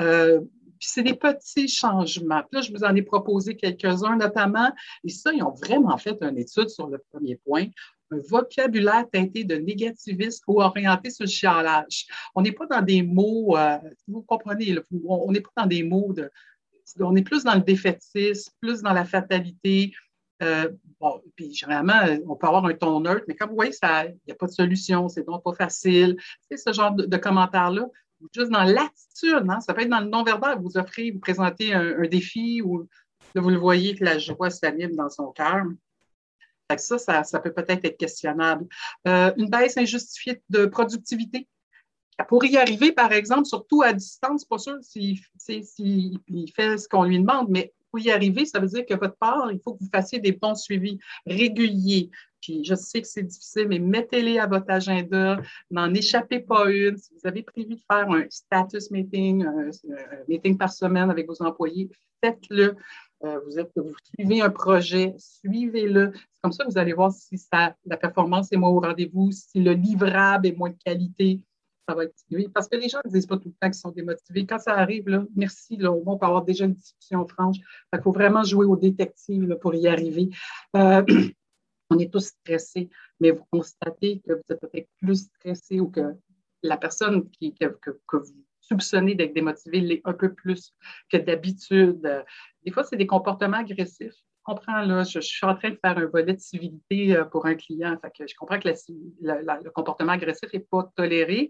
Euh, 0.00 0.40
puis 0.82 0.90
c'est 0.90 1.04
des 1.04 1.14
petits 1.14 1.68
changements. 1.68 2.42
là, 2.50 2.60
je 2.60 2.72
vous 2.72 2.82
en 2.82 2.92
ai 2.96 3.02
proposé 3.02 3.54
quelques-uns, 3.54 4.16
notamment, 4.16 4.68
et 5.04 5.10
ça, 5.10 5.32
ils 5.32 5.40
ont 5.44 5.52
vraiment 5.52 5.96
fait 5.96 6.20
une 6.22 6.36
étude 6.36 6.70
sur 6.70 6.88
le 6.88 6.98
premier 7.12 7.36
point, 7.36 7.66
un 8.10 8.18
vocabulaire 8.28 9.08
teinté 9.08 9.44
de 9.44 9.54
négativisme 9.54 10.42
ou 10.48 10.60
orienté 10.60 11.10
sur 11.10 11.24
le 11.24 11.30
chialage. 11.30 12.08
On 12.34 12.42
n'est 12.42 12.50
pas 12.50 12.66
dans 12.66 12.82
des 12.82 13.00
mots, 13.00 13.56
euh, 13.56 13.78
vous 14.08 14.22
comprenez, 14.22 14.76
on 15.06 15.30
n'est 15.30 15.40
pas 15.40 15.52
dans 15.56 15.66
des 15.66 15.84
mots 15.84 16.12
de, 16.12 16.28
on 16.98 17.14
est 17.14 17.22
plus 17.22 17.44
dans 17.44 17.54
le 17.54 17.60
défaitisme, 17.60 18.52
plus 18.60 18.82
dans 18.82 18.92
la 18.92 19.04
fatalité. 19.04 19.92
Euh, 20.42 20.68
bon, 20.98 21.22
puis 21.36 21.54
généralement, 21.54 22.02
on 22.26 22.34
peut 22.34 22.48
avoir 22.48 22.66
un 22.66 22.74
ton 22.74 22.98
neutre, 22.98 23.24
mais 23.28 23.36
comme 23.36 23.50
vous 23.50 23.54
voyez, 23.54 23.70
il 23.80 24.16
n'y 24.26 24.32
a 24.32 24.34
pas 24.34 24.46
de 24.46 24.50
solution, 24.50 25.08
c'est 25.08 25.24
donc 25.24 25.44
pas 25.44 25.52
facile. 25.52 26.16
C'est 26.50 26.56
ce 26.56 26.72
genre 26.72 26.90
de 26.92 27.16
commentaires-là 27.18 27.86
juste 28.34 28.50
dans 28.50 28.64
l'attitude, 28.64 29.46
hein? 29.48 29.60
ça 29.60 29.74
peut 29.74 29.82
être 29.82 29.88
dans 29.88 30.00
le 30.00 30.08
non-verbal, 30.08 30.58
vous 30.60 30.76
offrez, 30.76 31.10
vous 31.10 31.20
présentez 31.20 31.72
un, 31.72 32.06
défi 32.06 32.62
ou 32.62 32.88
vous 33.34 33.50
le 33.50 33.58
voyez 33.58 33.94
que 33.94 34.04
la 34.04 34.18
joie 34.18 34.50
s'anime 34.50 34.94
dans 34.96 35.08
son 35.08 35.32
cœur. 35.32 35.64
Ça, 36.78 36.98
ça, 36.98 37.22
ça, 37.22 37.38
peut 37.38 37.52
peut-être 37.52 37.84
être 37.84 37.98
questionnable. 37.98 38.66
Euh, 39.06 39.30
une 39.36 39.50
baisse 39.50 39.76
injustifiée 39.76 40.42
de 40.48 40.64
productivité. 40.64 41.46
Pour 42.28 42.44
y 42.46 42.56
arriver, 42.56 42.92
par 42.92 43.12
exemple, 43.12 43.44
surtout 43.44 43.82
à 43.82 43.92
distance, 43.92 44.44
pas 44.44 44.58
sûr 44.58 44.78
s'il 44.80 45.18
fait 45.38 45.62
ce 45.62 46.88
qu'on 46.88 47.04
lui 47.04 47.18
demande, 47.18 47.48
mais 47.50 47.74
pour 47.90 48.00
y 48.00 48.10
arriver, 48.10 48.46
ça 48.46 48.58
veut 48.58 48.68
dire 48.68 48.86
que 48.86 48.94
votre 48.94 49.16
part, 49.16 49.52
il 49.52 49.60
faut 49.60 49.74
que 49.74 49.84
vous 49.84 49.90
fassiez 49.92 50.18
des 50.18 50.32
bons 50.32 50.54
suivis 50.54 50.98
réguliers, 51.26 52.10
Puis 52.42 52.64
je 52.64 52.74
sais 52.74 53.00
que 53.00 53.08
c'est 53.08 53.22
difficile, 53.22 53.68
mais 53.68 53.78
mettez-les 53.78 54.38
à 54.38 54.46
votre 54.46 54.68
agenda. 54.68 55.40
N'en 55.70 55.94
échappez 55.94 56.40
pas 56.40 56.70
une. 56.70 56.98
Si 56.98 57.14
vous 57.14 57.26
avez 57.26 57.42
prévu 57.42 57.76
de 57.76 57.80
faire 57.90 58.10
un 58.10 58.24
status 58.28 58.90
meeting, 58.90 59.44
un, 59.46 59.70
meeting 60.28 60.58
par 60.58 60.72
semaine 60.72 61.08
avec 61.10 61.28
vos 61.28 61.40
employés, 61.40 61.88
faites-le. 62.22 62.74
Euh, 63.24 63.38
vous, 63.46 63.58
êtes, 63.60 63.70
vous 63.76 63.94
suivez 64.16 64.42
un 64.42 64.50
projet, 64.50 65.14
suivez-le. 65.16 66.10
C'est 66.14 66.40
comme 66.42 66.52
ça 66.52 66.64
que 66.64 66.70
vous 66.70 66.78
allez 66.78 66.92
voir 66.92 67.12
si 67.12 67.38
ça, 67.38 67.76
la 67.86 67.96
performance 67.96 68.52
est 68.52 68.56
moins 68.56 68.70
au 68.70 68.80
rendez-vous, 68.80 69.30
si 69.30 69.60
le 69.60 69.72
livrable 69.72 70.48
est 70.48 70.56
moins 70.58 70.70
de 70.70 70.78
qualité. 70.84 71.40
Ça 71.88 71.94
va 71.94 72.04
être 72.04 72.14
Parce 72.52 72.68
que 72.68 72.76
les 72.76 72.88
gens 72.88 73.00
ne 73.04 73.10
disent 73.10 73.26
pas 73.26 73.36
tout 73.36 73.48
le 73.48 73.54
temps 73.60 73.68
qu'ils 73.68 73.74
sont 73.74 73.90
démotivés. 73.90 74.46
Quand 74.46 74.58
ça 74.58 74.74
arrive, 74.74 75.08
là, 75.08 75.24
merci, 75.36 75.76
là, 75.76 75.92
on 75.92 76.16
peut 76.16 76.26
avoir 76.26 76.44
déjà 76.44 76.64
une 76.64 76.74
discussion 76.74 77.26
franche. 77.26 77.58
Il 77.92 78.00
faut 78.02 78.12
vraiment 78.12 78.42
jouer 78.42 78.66
au 78.66 78.76
détective 78.76 79.56
pour 79.60 79.74
y 79.74 79.86
arriver. 79.86 80.30
Euh, 80.76 81.04
on 81.92 81.98
est 81.98 82.12
tous 82.12 82.26
stressés, 82.26 82.88
mais 83.20 83.30
vous 83.30 83.44
constatez 83.50 84.20
que 84.26 84.32
vous 84.34 84.42
êtes 84.50 84.60
peut-être 84.60 84.88
plus 85.00 85.26
stressé 85.26 85.80
ou 85.80 85.90
que 85.90 86.14
la 86.62 86.76
personne 86.76 87.28
qui, 87.30 87.54
que, 87.54 87.66
vous 88.12 88.24
soupçonnez 88.60 89.14
d'être 89.14 89.34
démotivée 89.34 89.80
l'est 89.80 90.00
un 90.04 90.12
peu 90.12 90.32
plus 90.32 90.72
que 91.10 91.16
d'habitude. 91.16 92.24
Des 92.64 92.70
fois, 92.70 92.84
c'est 92.84 92.96
des 92.96 93.06
comportements 93.06 93.58
agressifs. 93.58 94.14
Je 94.14 94.44
comprends, 94.44 94.82
là, 94.82 95.04
je, 95.04 95.20
suis 95.20 95.46
en 95.46 95.54
train 95.54 95.70
de 95.70 95.78
faire 95.84 95.98
un 95.98 96.06
volet 96.06 96.34
de 96.34 96.40
civilité 96.40 97.16
euh, 97.16 97.24
pour 97.24 97.46
un 97.46 97.54
client. 97.54 97.96
Je 98.18 98.34
comprends 98.36 98.58
que 98.58 98.68
le 98.68 99.70
comportement 99.70 100.12
agressif 100.12 100.52
n'est 100.52 100.66
pas 100.68 100.90
toléré, 100.96 101.48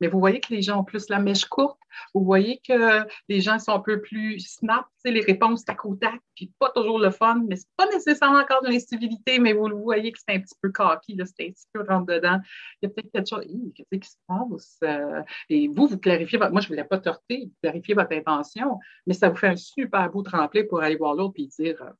mais 0.00 0.08
vous 0.08 0.18
voyez 0.18 0.40
que 0.40 0.52
les 0.52 0.62
gens 0.62 0.80
ont 0.80 0.84
plus 0.84 1.08
la 1.08 1.18
mèche 1.18 1.44
courte. 1.44 1.78
Vous 2.14 2.24
voyez 2.24 2.60
que 2.66 3.04
les 3.28 3.40
gens 3.40 3.58
sont 3.58 3.72
un 3.72 3.80
peu 3.80 4.00
plus 4.00 4.38
snap, 4.40 4.86
les 5.04 5.20
réponses 5.20 5.64
tac 5.64 5.84
au 5.84 5.96
tac, 5.96 6.20
puis 6.34 6.52
pas 6.58 6.70
toujours 6.70 6.98
le 6.98 7.10
fun, 7.10 7.42
mais 7.48 7.56
c'est 7.56 7.68
pas 7.76 7.86
nécessairement 7.88 8.38
encore 8.38 8.62
de 8.62 8.68
l'incivilité, 8.68 9.38
mais 9.38 9.52
vous 9.52 9.68
voyez 9.82 10.12
que 10.12 10.18
c'est 10.18 10.36
un 10.36 10.40
petit 10.40 10.54
peu 10.60 10.70
cocky, 10.70 11.16
c'est 11.16 11.48
un 11.48 11.50
petit 11.50 11.66
peu 11.72 11.84
rentre 11.86 12.06
dedans. 12.06 12.38
Il 12.80 12.86
y 12.86 12.90
a 12.90 12.94
peut-être 12.94 13.10
quelque 13.12 13.28
chose, 13.28 13.44
qui 13.74 14.08
se 14.08 14.16
passe? 14.26 14.78
Euh, 14.84 15.22
et 15.48 15.68
vous, 15.68 15.86
vous 15.86 15.98
clarifiez 15.98 16.38
votre, 16.38 16.52
moi 16.52 16.60
je 16.60 16.66
ne 16.66 16.74
voulais 16.74 16.84
pas 16.84 16.98
torter, 16.98 17.46
vous 17.46 17.54
clarifiez 17.62 17.94
votre 17.94 18.12
intention, 18.12 18.78
mais 19.06 19.14
ça 19.14 19.28
vous 19.28 19.36
fait 19.36 19.48
un 19.48 19.56
super 19.56 20.10
beau 20.10 20.22
tremplin 20.22 20.62
pour 20.68 20.80
aller 20.80 20.96
voir 20.96 21.14
l'autre 21.14 21.34
et 21.36 21.46
dire 21.46 21.82
euh, 21.82 21.90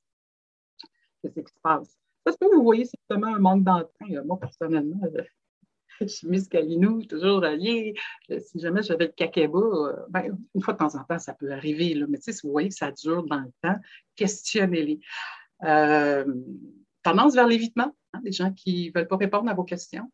qu'est-ce 1.23 1.41
qui 1.41 1.53
se 1.53 1.61
passe? 1.63 1.99
Parce 2.25 2.37
que 2.37 2.55
vous 2.55 2.63
voyez 2.63 2.85
simplement 2.85 3.35
un 3.35 3.39
manque 3.39 3.65
d'entrain. 3.65 4.23
Moi, 4.25 4.39
personnellement, 4.39 5.01
Miss 6.25 6.49
Calinou, 6.49 7.03
toujours 7.05 7.41
lié. 7.41 7.95
Si 8.29 8.59
jamais 8.59 8.83
j'avais 8.83 9.07
le 9.07 9.13
kakeba, 9.13 9.59
euh, 9.59 9.97
ben, 10.09 10.37
une 10.55 10.63
fois 10.63 10.75
de 10.75 10.79
temps 10.79 10.95
en 10.95 11.05
temps, 11.05 11.19
ça 11.19 11.35
peut 11.35 11.53
arriver. 11.53 11.95
Là, 11.95 12.07
mais 12.09 12.19
si 12.21 12.33
vous 12.43 12.51
voyez 12.51 12.69
que 12.69 12.75
ça 12.75 12.91
dure 12.91 13.25
dans 13.25 13.41
le 13.41 13.53
temps, 13.63 13.77
questionnez-les. 14.17 15.01
Euh, 15.65 16.25
tendance 17.03 17.35
vers 17.35 17.47
l'évitement, 17.47 17.95
hein, 18.13 18.21
des 18.23 18.33
gens 18.33 18.53
qui 18.53 18.89
ne 18.89 18.99
veulent 18.99 19.09
pas 19.09 19.17
répondre 19.17 19.51
à 19.51 19.55
vos 19.55 19.65
questions. 19.65 20.11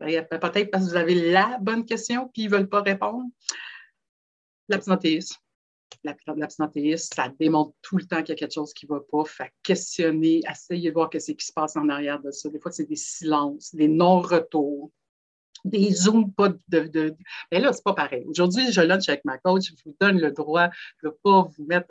Ben, 0.00 0.26
peut-être 0.26 0.70
parce 0.70 0.84
que 0.84 0.90
vous 0.90 0.96
avez 0.96 1.30
la 1.30 1.58
bonne 1.60 1.84
question 1.84 2.28
puis 2.28 2.42
ils 2.42 2.50
ne 2.50 2.56
veulent 2.56 2.68
pas 2.68 2.82
répondre. 2.82 3.24
L'absentéisme 4.68 5.36
l'absentéisme, 6.36 7.14
ça 7.14 7.32
démontre 7.38 7.74
tout 7.82 7.96
le 7.96 8.04
temps 8.04 8.22
qu'il 8.22 8.30
y 8.30 8.32
a 8.32 8.36
quelque 8.36 8.54
chose 8.54 8.72
qui 8.72 8.86
ne 8.86 8.94
va 8.94 9.00
pas. 9.00 9.24
Fait 9.24 9.50
questionner, 9.62 10.40
essayer 10.50 10.90
de 10.90 10.94
voir 10.94 11.10
ce 11.12 11.32
qui 11.32 11.44
se 11.44 11.52
passe 11.52 11.76
en 11.76 11.88
arrière 11.88 12.20
de 12.20 12.30
ça. 12.30 12.48
Des 12.48 12.58
fois, 12.58 12.72
c'est 12.72 12.86
des 12.86 12.96
silences, 12.96 13.74
des 13.74 13.88
non-retours, 13.88 14.90
des 15.64 15.90
zooms 15.92 16.32
pas 16.32 16.48
de. 16.68 17.14
Mais 17.50 17.60
là, 17.60 17.72
c'est 17.72 17.84
pas 17.84 17.94
pareil. 17.94 18.24
Aujourd'hui, 18.26 18.72
je 18.72 18.80
lunch 18.80 19.08
avec 19.08 19.24
ma 19.24 19.38
coach, 19.38 19.70
je 19.70 19.84
vous 19.84 19.96
donne 20.00 20.18
le 20.20 20.32
droit 20.32 20.68
de 21.02 21.08
ne 21.08 21.10
pas 21.10 21.42
vous 21.42 21.64
mettre 21.66 21.88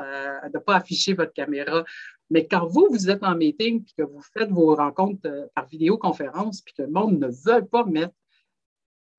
de 0.54 0.60
pas 0.60 0.76
afficher 0.76 1.14
votre 1.14 1.34
caméra. 1.34 1.84
Mais 2.30 2.48
quand 2.48 2.66
vous, 2.66 2.88
vous 2.90 3.10
êtes 3.10 3.24
en 3.24 3.36
meeting 3.36 3.84
puis 3.84 3.94
que 3.98 4.04
vous 4.04 4.22
faites 4.22 4.50
vos 4.50 4.74
rencontres 4.76 5.28
euh, 5.28 5.48
par 5.54 5.68
vidéoconférence 5.68 6.62
puis 6.62 6.74
que 6.74 6.84
le 6.84 6.90
monde 6.90 7.20
ne 7.20 7.28
veut 7.28 7.66
pas 7.66 7.84
mettre, 7.86 8.14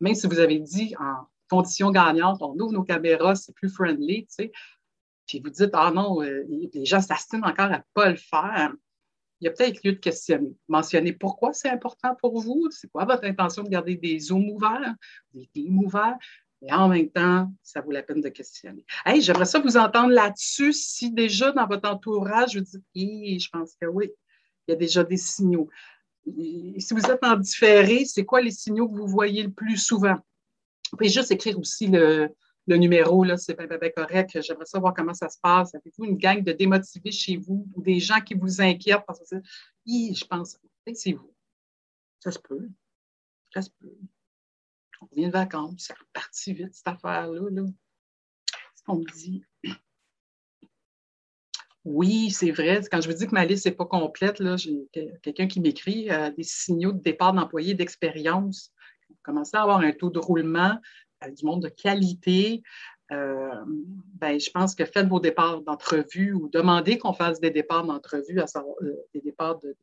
même 0.01 0.15
si 0.15 0.27
vous 0.27 0.39
avez 0.39 0.59
dit 0.59 0.95
en 0.99 1.27
conditions 1.53 1.91
gagnantes, 1.91 2.41
on 2.41 2.59
ouvre 2.59 2.73
nos 2.73 2.83
caméras, 2.83 3.35
c'est 3.35 3.55
plus 3.55 3.69
friendly, 3.69 4.27
tu 4.27 4.35
sais, 4.35 4.53
puis 5.27 5.41
vous 5.45 5.51
dites, 5.51 5.71
ah 5.75 5.91
non, 5.95 6.23
euh, 6.23 6.45
les 6.49 6.85
gens 6.85 7.01
s'astinent 7.01 7.45
encore 7.45 7.67
à 7.67 7.79
ne 7.79 7.83
pas 7.95 8.11
le 8.11 8.17
faire, 8.17 8.73
il 9.41 9.47
y 9.47 9.49
a 9.49 9.51
peut-être 9.51 9.83
lieu 9.85 9.93
de 9.93 9.99
questionner. 9.99 10.57
Mentionner 10.69 11.13
pourquoi 11.13 11.53
c'est 11.53 11.69
important 11.69 12.15
pour 12.21 12.41
vous, 12.41 12.69
c'est 12.71 12.91
quoi 12.91 13.05
votre 13.05 13.25
intention 13.25 13.63
de 13.63 13.69
garder 13.69 13.97
des 13.97 14.19
zooms 14.19 14.49
ouverts, 14.51 14.95
des 15.35 15.49
teams 15.53 15.79
ouverts, 15.79 16.17
et 16.63 16.73
en 16.73 16.89
même 16.89 17.11
temps, 17.11 17.53
ça 17.63 17.81
vaut 17.81 17.91
la 17.91 18.03
peine 18.03 18.21
de 18.21 18.29
questionner. 18.29 18.87
Hey, 19.05 19.21
j'aimerais 19.21 19.47
ça 19.47 19.59
vous 19.59 19.77
entendre 19.77 20.13
là-dessus 20.13 20.73
si 20.73 21.11
déjà 21.11 21.51
dans 21.51 21.67
votre 21.67 21.89
entourage, 21.91 22.57
vous 22.57 22.63
dites, 22.63 23.41
je 23.41 23.49
pense 23.51 23.75
que 23.81 23.87
oui, 23.87 24.11
il 24.67 24.71
y 24.71 24.75
a 24.75 24.77
déjà 24.77 25.03
des 25.03 25.17
signaux. 25.17 25.69
si 26.25 26.95
vous 26.95 27.05
êtes 27.11 27.25
en 27.25 27.37
différé, 27.37 28.05
c'est 28.05 28.25
quoi 28.25 28.41
les 28.41 28.53
signaux 28.53 28.89
que 28.89 28.97
vous 28.97 29.09
voyez 29.09 29.43
le 29.43 29.51
plus 29.51 29.77
souvent? 29.77 30.19
Vous 30.91 30.99
pouvez 30.99 31.11
juste 31.11 31.31
écrire 31.31 31.59
aussi 31.59 31.87
le, 31.87 32.29
numéro, 32.67 33.25
là, 33.25 33.37
c'est 33.37 33.57
bien, 33.57 33.91
correct. 33.97 34.41
J'aimerais 34.41 34.67
savoir 34.67 34.95
comment 34.95 35.15
ça 35.15 35.29
se 35.29 35.39
passe. 35.41 35.75
Avez-vous 35.75 36.05
une 36.05 36.17
gang 36.17 36.43
de 36.43 36.53
démotivés 36.53 37.13
chez 37.13 37.37
vous 37.37 37.67
ou 37.75 37.83
des 37.83 37.99
gens 38.01 38.21
qui 38.21 38.35
vous 38.35 38.61
inquiètent 38.61 39.05
parce 39.07 39.21
que 39.21 39.37
je 39.87 40.25
pense, 40.25 40.59
c'est 40.95 41.13
vous. 41.13 41.35
Ça 42.21 42.31
se 42.31 42.39
peut. 42.39 42.69
Ça 43.53 43.63
se 43.63 43.71
peut. 43.71 43.97
On 45.01 45.09
vient 45.17 45.29
de 45.29 45.33
vacances, 45.33 45.87
c'est 45.87 45.99
reparti 45.99 46.53
vite, 46.53 46.75
cette 46.75 46.87
affaire-là. 46.87 47.51
Là. 47.51 47.67
Ce 48.77 48.83
qu'on 48.85 48.99
me 48.99 49.13
dit. 49.13 49.45
Oui, 51.85 52.31
c'est 52.31 52.53
vrai. 52.53 52.81
Quand 52.91 53.01
je 53.01 53.11
vous 53.11 53.17
dis 53.17 53.27
que 53.27 53.35
ma 53.35 53.45
liste 53.45 53.67
n'est 53.67 53.73
pas 53.73 53.87
complète, 53.87 54.41
j'ai 54.57 54.89
quelqu'un 55.23 55.49
qui 55.49 55.61
m'écrit 55.61 56.11
euh, 56.11 56.31
des 56.31 56.45
signaux 56.45 56.93
de 56.93 57.01
départ 57.01 57.33
d'employés 57.33 57.75
d'expérience. 57.75 58.73
Commencer 59.23 59.57
à 59.57 59.63
avoir 59.63 59.79
un 59.79 59.93
taux 59.93 60.11
de 60.11 60.19
roulement 60.19 60.79
du 61.31 61.45
monde 61.45 61.63
de 61.63 61.69
qualité, 61.69 62.63
euh, 63.13 63.65
ben, 64.15 64.41
je 64.41 64.51
pense 64.51 64.75
que 64.75 64.85
faites 64.85 65.07
vos 65.07 65.21
départs 65.21 65.61
d'entrevue 65.63 66.33
ou 66.33 66.49
demandez 66.49 66.99
qu'on 66.99 67.13
fasse 67.13 67.41
des 67.41 67.51
départs 67.51 67.85
d'entrevue, 67.85 68.41
à 68.41 68.47
savoir 68.47 68.75
euh, 68.83 68.97
des 69.15 69.21
départs 69.21 69.59
de 69.59 69.77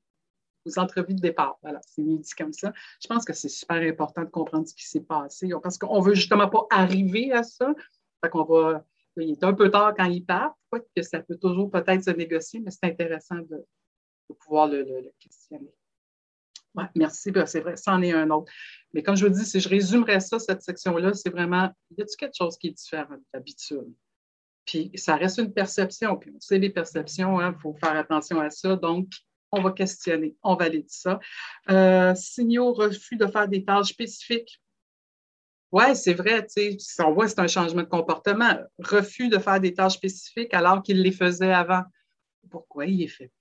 vos 0.65 0.79
entrevues 0.79 1.13
de 1.13 1.21
départ. 1.21 1.57
Voilà, 1.61 1.79
c'est 1.85 2.01
mieux 2.01 2.17
dit 2.17 2.31
comme 2.37 2.53
ça. 2.53 2.73
Je 3.01 3.07
pense 3.07 3.25
que 3.25 3.33
c'est 3.33 3.49
super 3.49 3.77
important 3.77 4.23
de 4.23 4.29
comprendre 4.29 4.67
ce 4.67 4.73
qui 4.73 4.87
s'est 4.87 5.01
passé 5.01 5.49
parce 5.61 5.77
qu'on 5.77 6.01
ne 6.01 6.05
veut 6.05 6.15
justement 6.15 6.49
pas 6.49 6.65
arriver 6.71 7.31
à 7.31 7.43
ça. 7.43 7.73
Il 9.17 9.31
est 9.31 9.43
un 9.43 9.53
peu 9.53 9.69
tard 9.69 9.93
quand 9.95 10.05
il 10.05 10.25
part, 10.25 10.57
que 10.95 11.01
ça 11.01 11.19
peut 11.19 11.37
toujours 11.37 11.69
peut-être 11.69 12.03
se 12.03 12.11
négocier, 12.11 12.59
mais 12.59 12.71
c'est 12.71 12.85
intéressant 12.85 13.37
de, 13.37 13.65
pouvoir 14.39 14.67
le 14.67 15.11
questionner. 15.19 15.73
Merci. 16.95 17.31
Ben, 17.31 17.45
c'est 17.45 17.61
vrai, 17.61 17.75
c'en 17.75 18.01
est 18.01 18.11
un 18.11 18.29
autre. 18.29 18.51
Mais 18.93 19.03
comme 19.03 19.15
je 19.15 19.25
vous 19.25 19.33
dis, 19.33 19.45
si 19.45 19.59
je 19.59 19.69
résumerais 19.69 20.19
ça, 20.19 20.39
cette 20.39 20.61
section-là, 20.61 21.13
c'est 21.13 21.29
vraiment, 21.29 21.69
y 21.97 22.01
a-t-il 22.01 22.17
quelque 22.17 22.35
chose 22.37 22.57
qui 22.57 22.67
est 22.67 22.71
différent 22.71 23.17
d'habitude? 23.33 23.93
Puis 24.65 24.91
ça 24.95 25.15
reste 25.15 25.39
une 25.39 25.53
perception, 25.53 26.15
puis 26.17 26.31
on 26.35 26.39
sait 26.39 26.59
les 26.59 26.69
perceptions, 26.69 27.39
il 27.39 27.43
hein, 27.43 27.55
faut 27.61 27.73
faire 27.73 27.95
attention 27.95 28.39
à 28.39 28.49
ça. 28.49 28.75
Donc, 28.75 29.07
on 29.51 29.61
va 29.61 29.71
questionner, 29.71 30.35
on 30.43 30.55
valide 30.55 30.89
ça. 30.89 31.19
Euh, 31.69 32.13
signaux, 32.15 32.73
refus 32.73 33.15
de 33.15 33.25
faire 33.25 33.47
des 33.47 33.63
tâches 33.63 33.89
spécifiques. 33.89 34.61
Oui, 35.71 35.95
c'est 35.95 36.13
vrai, 36.13 36.45
tu 36.45 36.77
sais, 36.79 37.03
on 37.03 37.13
voit 37.13 37.27
c'est 37.27 37.39
un 37.39 37.47
changement 37.47 37.83
de 37.83 37.87
comportement. 37.87 38.59
Refus 38.79 39.29
de 39.29 39.37
faire 39.37 39.59
des 39.59 39.73
tâches 39.73 39.93
spécifiques 39.93 40.53
alors 40.53 40.81
qu'il 40.81 41.01
les 41.01 41.11
faisait 41.11 41.53
avant. 41.53 41.83
Pourquoi 42.49 42.85
il 42.85 42.97
les 42.97 43.07
fait 43.07 43.31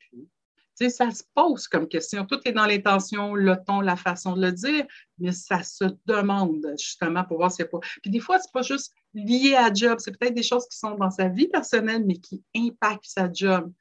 ça 0.79 1.11
se 1.11 1.23
pose 1.35 1.67
comme 1.69 1.89
question. 1.89 2.25
Tout 2.25 2.41
est 2.45 2.53
dans 2.53 2.67
l'intention, 2.67 3.35
le 3.35 3.57
ton, 3.67 3.81
la 3.81 3.97
façon 3.97 4.35
de 4.35 4.43
le 4.47 4.53
dire, 4.53 4.87
mais 5.19 5.33
ça 5.33 5.63
se 5.63 5.85
demande 6.07 6.65
justement 6.79 7.25
pour 7.25 7.39
voir 7.39 7.51
s'il 7.51 7.65
n'y 7.65 7.69
a 7.69 7.71
pas. 7.71 7.87
Puis 8.03 8.11
des 8.11 8.21
fois, 8.21 8.39
ce 8.39 8.47
n'est 8.47 8.53
pas 8.53 8.63
juste 8.63 8.95
lié 9.15 9.55
à 9.57 9.73
job, 9.73 9.99
c'est 9.99 10.17
peut-être 10.17 10.35
des 10.35 10.43
choses 10.43 10.67
qui 10.69 10.79
sont 10.79 10.95
dans 10.95 11.11
sa 11.11 11.29
vie 11.29 11.49
personnelle, 11.49 12.05
mais 12.07 12.17
qui 12.17 12.43
impactent 12.57 13.05
sa 13.05 13.33
job. 13.33 13.73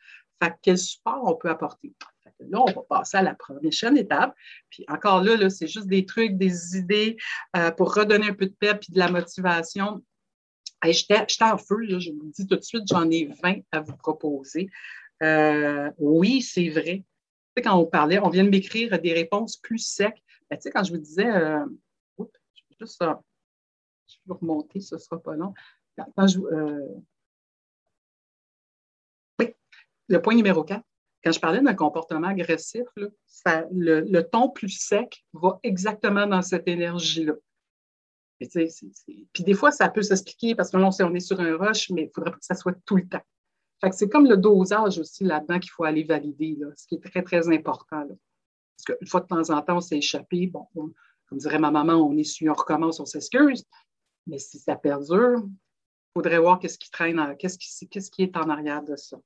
Fait 0.41 0.53
quel 0.61 0.77
support 0.77 1.23
on 1.25 1.35
peut 1.35 1.49
apporter? 1.49 1.93
là, 2.39 2.61
on 2.61 2.71
va 2.71 2.81
passer 2.87 3.17
à 3.17 3.21
la 3.21 3.33
prochaine 3.33 3.97
étape. 3.97 4.35
Puis 4.69 4.85
encore 4.87 5.23
là, 5.23 5.49
c'est 5.49 5.67
juste 5.67 5.87
des 5.87 6.05
trucs, 6.05 6.37
des 6.37 6.77
idées 6.77 7.17
euh, 7.55 7.71
pour 7.71 7.93
redonner 7.93 8.27
un 8.27 8.33
peu 8.33 8.45
de 8.45 8.55
paix 8.59 8.79
et 8.87 8.91
de 8.91 8.99
la 8.99 9.09
motivation. 9.09 10.03
J'étais 10.83 11.25
en 11.41 11.57
feu, 11.57 11.77
je 11.99 12.11
vous 12.11 12.31
dis 12.35 12.45
tout 12.45 12.55
de 12.55 12.61
suite, 12.61 12.83
j'en 12.87 13.09
ai 13.09 13.29
20 13.41 13.61
à 13.71 13.79
vous 13.79 13.97
proposer. 13.97 14.69
Euh, 15.23 15.91
oui, 15.97 16.41
c'est 16.41 16.69
vrai. 16.69 17.03
Tu 17.03 17.03
sais, 17.57 17.61
quand 17.63 17.77
on 17.77 17.85
parlait, 17.85 18.19
on 18.19 18.29
vient 18.29 18.43
de 18.43 18.49
m'écrire 18.49 18.99
des 19.01 19.13
réponses 19.13 19.57
plus 19.57 19.79
secs. 19.79 20.21
Ben, 20.49 20.57
tu 20.57 20.63
sais, 20.63 20.71
quand 20.71 20.83
je 20.83 20.91
vous 20.91 20.99
disais, 20.99 21.27
euh, 21.27 21.65
oups, 22.17 22.31
je 22.53 22.63
vais 22.69 22.75
juste 22.79 23.03
vais 24.27 24.33
remonter, 24.33 24.79
ce 24.79 24.95
ne 24.95 24.99
sera 24.99 25.21
pas 25.21 25.35
long. 25.35 25.53
Euh, 25.99 26.87
oui, 29.39 29.53
le 30.07 30.21
point 30.21 30.35
numéro 30.35 30.63
4. 30.63 30.83
Quand 31.23 31.31
je 31.31 31.39
parlais 31.39 31.61
d'un 31.61 31.73
comportement 31.73 32.27
agressif, 32.27 32.85
le, 32.95 34.21
ton 34.21 34.49
plus 34.49 34.69
sec 34.69 35.25
va 35.33 35.59
exactement 35.63 36.27
dans 36.27 36.43
cette 36.43 36.67
énergie-là. 36.67 37.33
Puis 38.39 39.43
des 39.43 39.55
fois, 39.55 39.71
ça 39.71 39.89
peut 39.89 40.03
s'expliquer 40.03 40.53
parce 40.53 40.69
que 40.69 40.77
là, 40.77 40.89
on 41.01 41.13
est 41.15 41.19
sur 41.19 41.39
un 41.41 41.57
rush, 41.57 41.89
mais 41.89 42.03
il 42.03 42.11
faudrait 42.13 42.31
que 42.31 42.37
ça 42.41 42.53
soit 42.53 42.75
tout 42.85 42.97
le 42.97 43.07
temps 43.07 43.23
c'est 43.91 44.09
comme 44.09 44.27
le 44.27 44.37
dosage 44.37 44.99
aussi 44.99 45.23
là-dedans 45.23 45.59
qu'il 45.59 45.71
faut 45.71 45.83
aller 45.83 46.03
valider, 46.03 46.57
ce 46.75 46.87
qui 46.87 46.95
est 46.95 47.03
très, 47.03 47.21
très 47.21 47.47
important. 47.49 48.07
Parce 48.07 48.97
qu'une 48.97 49.07
fois 49.07 49.21
de 49.21 49.27
temps 49.27 49.49
en 49.49 49.61
temps, 49.61 49.77
on 49.77 49.81
s'est 49.81 49.97
échappé. 49.97 50.47
Bon, 50.47 50.67
comme 50.73 51.37
dirait 51.37 51.59
ma 51.59 51.71
maman, 51.71 51.93
on 51.93 52.17
essuie, 52.17 52.49
on 52.49 52.53
recommence, 52.53 52.99
on 52.99 53.05
s'excuse. 53.05 53.65
Mais 54.25 54.39
si 54.39 54.59
ça 54.59 54.75
perdure, 54.75 55.43
il 55.45 56.13
faudrait 56.13 56.39
voir 56.39 56.59
qu'est-ce 56.59 56.77
qui 56.77 56.89
traîne, 56.89 57.35
qu'est-ce 57.37 57.57
qui, 58.09 58.23
est 58.23 58.37
en 58.37 58.49
arrière 58.49 58.83
de 58.83 58.95
ça. 58.95 59.17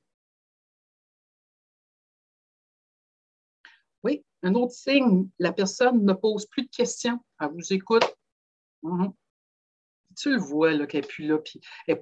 Oui, 4.03 4.23
un 4.43 4.55
autre 4.55 4.73
signe, 4.73 5.29
la 5.39 5.53
personne 5.53 6.03
ne 6.03 6.13
pose 6.13 6.45
plus 6.47 6.63
de 6.63 6.69
questions. 6.69 7.19
Elle 7.39 7.49
vous 7.49 7.73
écoute. 7.73 8.15
Mhm 8.83 9.13
tu 10.15 10.31
le 10.31 10.39
vois 10.39 10.71
qu'elle 10.85 11.01
n'est 11.01 11.07
plus 11.07 11.27
là, 11.27 11.37
puis 11.39 11.59
elle 11.87 11.99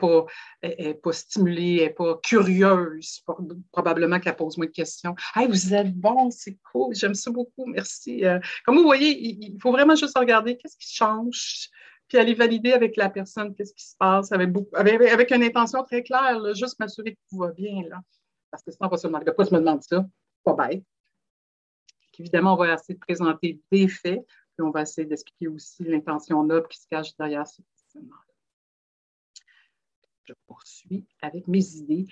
n'est 0.64 0.94
pas, 0.94 1.12
stimulée, 1.12 1.78
elle 1.80 1.88
n'est 1.88 1.94
pas 1.94 2.20
curieuse. 2.24 3.24
Probablement 3.72 4.20
qu'elle 4.20 4.36
pose 4.36 4.58
moins 4.58 4.68
de 4.68 4.72
questions. 4.72 5.16
Hey, 5.36 5.48
vous 5.48 5.74
êtes 5.74 5.94
bon, 5.94 6.32
c'est 6.32 6.58
cool, 6.72 6.96
j'aime 6.96 7.16
ça 7.16 7.32
beaucoup, 7.32 7.66
merci. 7.66 8.26
Euh, 8.26 8.40
comme 8.66 8.78
vous 8.78 8.84
voyez, 8.84 9.18
il, 9.20 9.60
faut 9.62 9.72
vraiment 9.72 9.96
juste 9.96 10.18
regarder 10.18 10.58
qu'est-ce 10.58 10.78
qui 10.78 10.94
change, 10.94 11.70
puis 12.08 12.18
aller 12.18 12.34
valider 12.34 12.74
avec 12.74 12.96
la 12.96 13.10
personne 13.10 13.54
qu'est-ce 13.54 13.74
qui 13.74 13.86
se 13.86 13.96
passe, 13.98 14.32
avec, 14.32 14.50
avec, 14.74 15.32
une 15.32 15.44
intention 15.44 15.84
très 15.84 16.04
claire, 16.04 16.54
juste 16.56 16.80
m'assurer 16.80 17.14
que 17.14 17.20
tout 17.30 17.38
va 17.38 17.52
bien. 17.52 17.84
Là. 17.90 18.02
Parce 18.52 18.64
que 18.64 18.72
sinon, 18.72 18.88
on 18.88 18.92
va 18.92 18.98
se 18.98 19.08
demander 19.08 19.26
pourquoi 19.26 19.46
tu 19.46 19.54
me 19.54 19.60
demandes 19.60 19.84
ça? 19.84 20.06
Pas 20.44 20.54
bête. 20.54 20.84
Évidemment, 22.20 22.54
on 22.54 22.58
va 22.58 22.74
essayer 22.74 22.96
de 22.96 23.00
présenter 23.00 23.62
des 23.72 23.88
faits, 23.88 24.26
puis 24.26 24.62
on 24.62 24.72
va 24.72 24.82
essayer 24.82 25.08
d'expliquer 25.08 25.48
aussi 25.48 25.84
l'intention 25.86 26.44
noble 26.44 26.68
qui 26.68 26.80
se 26.80 26.88
cache 26.88 27.16
derrière 27.18 27.48
je 30.26 30.34
poursuis 30.48 31.06
avec 31.22 31.48
mes 31.48 31.76
idées. 31.76 32.08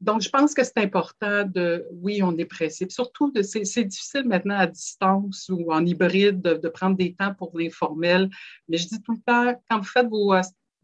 Donc, 0.00 0.22
je 0.22 0.30
pense 0.30 0.54
que 0.54 0.64
c'est 0.64 0.78
important 0.78 1.44
de, 1.44 1.86
oui, 1.92 2.22
on 2.22 2.36
est 2.38 2.46
pressé. 2.46 2.86
Surtout, 2.88 3.32
c'est 3.42 3.84
difficile 3.84 4.24
maintenant 4.26 4.56
à 4.56 4.66
distance 4.66 5.50
ou 5.50 5.70
en 5.72 5.84
hybride 5.84 6.40
de, 6.40 6.68
prendre 6.68 6.96
des 6.96 7.14
temps 7.14 7.34
pour 7.34 7.56
l'informel. 7.58 8.30
Mais 8.68 8.78
je 8.78 8.88
dis 8.88 9.02
tout 9.02 9.12
le 9.12 9.20
temps, 9.20 9.60
quand 9.68 9.78
vous 9.78 9.84
faites 9.84 10.08
vos, 10.08 10.34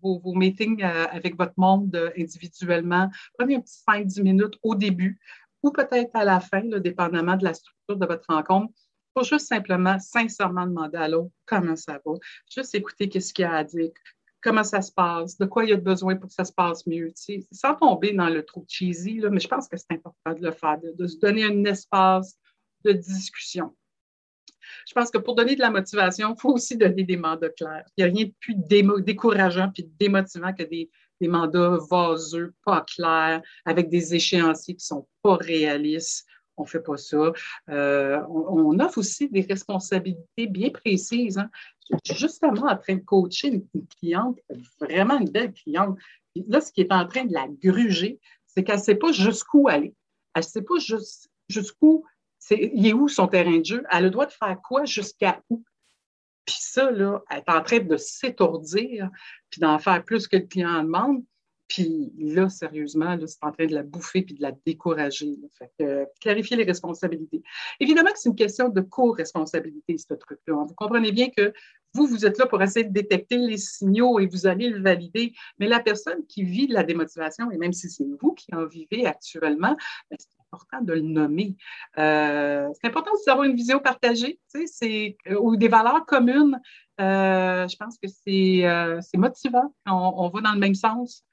vos, 0.03 0.35
meetings 0.35 0.83
euh, 0.83 1.07
avec 1.11 1.37
votre 1.37 1.55
monde 1.57 1.97
euh, 1.97 2.11
individuellement, 2.19 3.09
prenez 3.39 3.57
un 3.57 3.61
petit 3.61 3.81
5-10 3.89 4.23
minutes 4.23 4.59
au 4.63 4.75
début 4.75 5.19
ou 5.63 5.71
peut-être 5.71 6.11
à 6.15 6.25
la 6.25 6.41
fin, 6.41 6.63
dépendamment 6.79 7.37
de 7.37 7.45
la 7.45 7.55
structure 7.55 7.97
de 7.97 8.07
votre 8.07 8.27
rencontre, 8.29 8.75
pour 9.17 9.25
juste 9.25 9.47
simplement, 9.47 9.99
sincèrement 9.99 10.67
demander 10.67 10.99
à 10.99 11.09
l'autre 11.09 11.31
comment 11.47 11.75
ça 11.75 11.99
va, 12.05 12.13
juste 12.55 12.75
écouter 12.75 13.09
qu'est-ce 13.09 13.33
qu'il 13.33 13.45
y 13.45 13.47
a 13.47 13.55
à 13.55 13.65
dire, 13.65 13.89
comment 14.43 14.63
ça 14.63 14.83
se 14.83 14.93
passe, 14.93 15.39
de 15.39 15.47
quoi 15.47 15.65
il 15.65 15.71
y 15.71 15.73
a 15.73 15.79
besoin 15.79 16.17
pour 16.17 16.29
que 16.29 16.35
ça 16.35 16.45
se 16.45 16.53
passe 16.53 16.87
mieux, 16.87 17.15
sans 17.51 17.75
tomber 17.77 18.13
dans 18.13 18.29
le 18.29 18.45
trop 18.45 18.67
cheesy, 18.69 19.17
là, 19.21 19.31
mais 19.31 19.41
je 19.41 19.49
pense 19.49 19.69
que 19.69 19.79
c'est 19.79 19.91
important 19.91 20.39
de 20.39 20.45
le 20.45 20.51
faire, 20.53 20.79
de, 20.99 21.07
se 21.07 21.17
donner 21.17 21.45
un 21.45 21.65
espace 21.65 22.37
de 22.85 22.93
discussion. 22.93 23.75
Je 24.87 24.93
pense 24.93 25.11
que 25.11 25.17
pour 25.17 25.35
donner 25.35 25.57
de 25.57 25.61
la 25.61 25.71
motivation, 25.71 26.35
il 26.37 26.39
faut 26.39 26.53
aussi 26.53 26.77
donner 26.77 27.05
des 27.05 27.17
mandats 27.17 27.49
clairs. 27.49 27.87
Il 27.97 28.05
n'y 28.05 28.11
a 28.11 28.13
rien 28.13 28.27
de 28.27 28.35
plus 28.39 29.03
décourageant 29.03 29.73
et 29.79 29.89
démotivant 29.99 30.53
que 30.53 30.65
des, 30.65 30.91
des 31.23 31.29
mandats 31.29 31.79
vaseux, 31.91 32.53
pas 32.67 32.83
clairs, 32.83 33.41
avec 33.65 33.89
des 33.89 34.15
échéanciers 34.15 34.75
qui 34.75 34.85
ne 34.85 34.99
sont 34.99 35.09
pas 35.23 35.37
réalistes 35.37 36.27
on 36.57 36.63
ne 36.63 36.69
fait 36.69 36.81
pas 36.81 36.97
ça. 36.97 37.33
Euh, 37.71 38.21
on, 38.29 38.79
offre 38.81 38.99
aussi 38.99 39.29
des 39.29 39.43
responsabilités 39.43 40.47
bien 40.47 40.71
précises. 40.71 41.39
Hein. 41.39 41.51
Je 42.05 42.13
suis 42.13 42.21
justement 42.21 42.67
en 42.67 42.77
train 42.77 42.97
de 42.97 43.05
coacher 43.05 43.49
une, 43.49 43.87
cliente, 43.99 44.39
vraiment 44.81 45.19
une 45.19 45.31
belle 45.31 45.53
cliente. 45.53 45.99
là, 46.35 46.61
ce 46.61 46.73
qui 46.73 46.81
est 46.81 46.93
en 46.93 47.07
train 47.07 47.25
de 47.25 47.33
la 47.33 47.47
gruger, 47.49 48.21
c'est 48.47 48.65
qu'elle 48.65 48.79
ne 48.79 48.83
sait 48.83 48.95
pas 48.95 49.13
jusqu'où 49.13 49.69
aller. 49.69 49.95
Elle 50.35 50.41
ne 50.41 50.47
sait 50.47 50.63
pas 50.63 50.75
jusqu'où, 51.49 52.05
il 52.51 52.87
est 52.87 52.93
où 52.93 53.09
son 53.09 53.27
terrain 53.29 53.59
de 53.59 53.65
jeu? 53.65 53.85
Elle 53.91 53.99
a 53.99 54.01
le 54.03 54.11
droit 54.11 54.27
de 54.27 54.33
faire 54.33 54.59
quoi 54.63 54.85
jusqu'à 54.85 55.43
où? 55.51 55.63
Puis 56.45 56.59
ça, 56.61 56.91
là, 56.91 57.23
elle 57.31 57.39
est 57.39 57.51
en 57.51 57.63
train 57.63 57.81
de 57.81 57.97
s'étourdir, 57.97 59.11
puis 59.51 59.61
d'en 59.61 59.79
faire 59.79 60.05
plus 60.05 60.29
que 60.29 60.37
le 60.37 60.47
client 60.47 60.83
demande. 60.83 61.25
Puis 61.69 62.13
là, 62.19 62.49
sérieusement, 62.49 63.17
c'est 63.27 63.43
en 63.43 63.53
train 63.53 63.67
de 63.67 63.75
la 63.75 63.83
bouffer 63.83 64.23
puis 64.23 64.35
de 64.35 64.43
la 64.43 64.53
décourager. 64.65 65.37
Fait 65.59 65.71
que, 65.79 66.07
clarifier 66.21 66.57
les 66.57 66.65
responsabilités. 66.65 67.43
Évidemment 67.81 68.11
que 68.11 68.19
c'est 68.19 68.29
une 68.29 68.37
question 68.37 68.69
de 68.69 68.81
co-responsabilité, 68.81 69.99
ce 69.99 70.15
truc-là. 70.15 70.65
Vous 70.67 70.75
comprenez 70.75 71.13
bien 71.13 71.29
que 71.31 71.53
vous, 71.95 72.07
vous 72.07 72.27
êtes 72.27 72.39
là 72.39 72.47
pour 72.47 72.63
essayer 72.63 72.85
de 72.85 72.93
détecter 72.93 73.39
les 73.39 73.57
signaux 73.57 74.21
et 74.21 74.27
vous 74.27 74.47
allez 74.47 74.69
le 74.69 74.83
valider. 74.83 75.33
Mais 75.59 75.67
la 75.67 75.81
personne 75.81 76.25
qui 76.29 76.45
vit 76.45 76.67
de 76.67 76.75
la 76.75 76.83
démotivation, 76.83 77.51
et 77.51 77.57
même 77.57 77.73
si 77.73 77.89
c'est 77.89 78.07
vous 78.21 78.33
qui 78.33 78.55
en 78.55 78.67
vivez 78.67 79.07
actuellement, 79.07 79.77
ben, 80.11 80.17
c'est 80.19 80.29
important 80.53 80.85
de 80.85 80.93
le 80.93 81.01
nommer. 81.01 81.57
Euh, 81.99 82.69
c'est 82.75 82.89
important 82.89 83.11
aussi 83.15 83.25
d'avoir 83.27 83.47
une 83.47 83.57
vision 83.57 83.81
partagée, 83.81 84.39
sais, 84.49 85.17
euh, 85.29 85.39
ou 85.41 85.57
des 85.57 85.69
valeurs 85.69 86.05
communes. 86.07 86.61
Euh, 87.01 87.67
je 87.67 87.77
pense 87.77 87.99
que 87.99 88.09
c'est 88.09 89.19
motivant. 89.19 89.75
On, 89.87 90.13
on 90.17 90.29
va 90.29 90.41
dans 90.43 90.53
le 90.53 90.61
même 90.61 90.75
sens. 90.75 91.25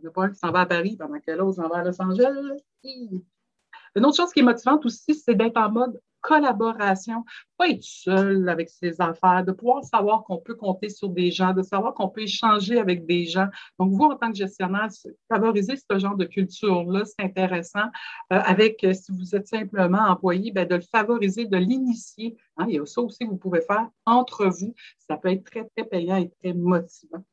Il 0.00 0.04
n'y 0.04 0.08
en 0.08 0.10
a 0.10 0.14
pas 0.14 0.24
un 0.24 0.30
qui 0.30 0.38
s'en 0.38 0.50
va 0.50 0.60
à 0.60 0.66
Paris 0.66 0.96
pendant 0.96 1.20
que 1.20 1.30
l'autre 1.32 1.56
s'en 1.56 1.68
va 1.68 1.78
à 1.78 1.84
Los 1.84 2.00
Angeles. 2.00 2.62
Une 2.84 4.06
autre 4.06 4.16
chose 4.16 4.32
qui 4.32 4.40
est 4.40 4.44
motivante 4.44 4.86
aussi, 4.86 5.14
c'est 5.14 5.34
d'être 5.34 5.58
en 5.58 5.70
mode 5.70 6.00
collaboration, 6.20 7.24
pas 7.56 7.68
être 7.68 7.82
seul 7.82 8.48
avec 8.48 8.68
ses 8.68 9.00
affaires, 9.00 9.44
de 9.44 9.52
pouvoir 9.52 9.84
savoir 9.84 10.22
qu'on 10.24 10.38
peut 10.38 10.54
compter 10.54 10.88
sur 10.88 11.08
des 11.08 11.30
gens, 11.30 11.52
de 11.52 11.62
savoir 11.62 11.94
qu'on 11.94 12.08
peut 12.08 12.22
échanger 12.22 12.78
avec 12.78 13.06
des 13.06 13.24
gens. 13.24 13.48
Donc, 13.78 13.92
vous, 13.92 14.04
en 14.04 14.16
tant 14.16 14.30
que 14.30 14.36
gestionnaire, 14.36 14.88
favoriser 15.28 15.76
ce 15.76 15.98
genre 15.98 16.16
de 16.16 16.26
culture-là, 16.26 17.04
c'est 17.04 17.24
intéressant. 17.24 17.86
Euh, 18.32 18.40
avec, 18.44 18.84
euh, 18.84 18.92
si 18.92 19.12
vous 19.12 19.34
êtes 19.34 19.48
simplement 19.48 20.08
employé, 20.08 20.52
ben, 20.52 20.66
de 20.68 20.76
le 20.76 20.82
favoriser, 20.82 21.46
de 21.46 21.56
l'initier. 21.56 22.36
Hein, 22.56 22.66
il 22.68 22.74
y 22.74 22.78
a 22.78 22.86
ça 22.86 23.00
aussi 23.00 23.18
que 23.20 23.30
vous 23.30 23.38
pouvez 23.38 23.62
faire 23.62 23.88
entre 24.04 24.46
vous. 24.46 24.74
Ça 24.98 25.16
peut 25.16 25.30
être 25.30 25.44
très, 25.44 25.64
très 25.64 25.84
payant 25.84 26.16
et 26.16 26.30
très 26.42 26.52
motivant 26.52 27.24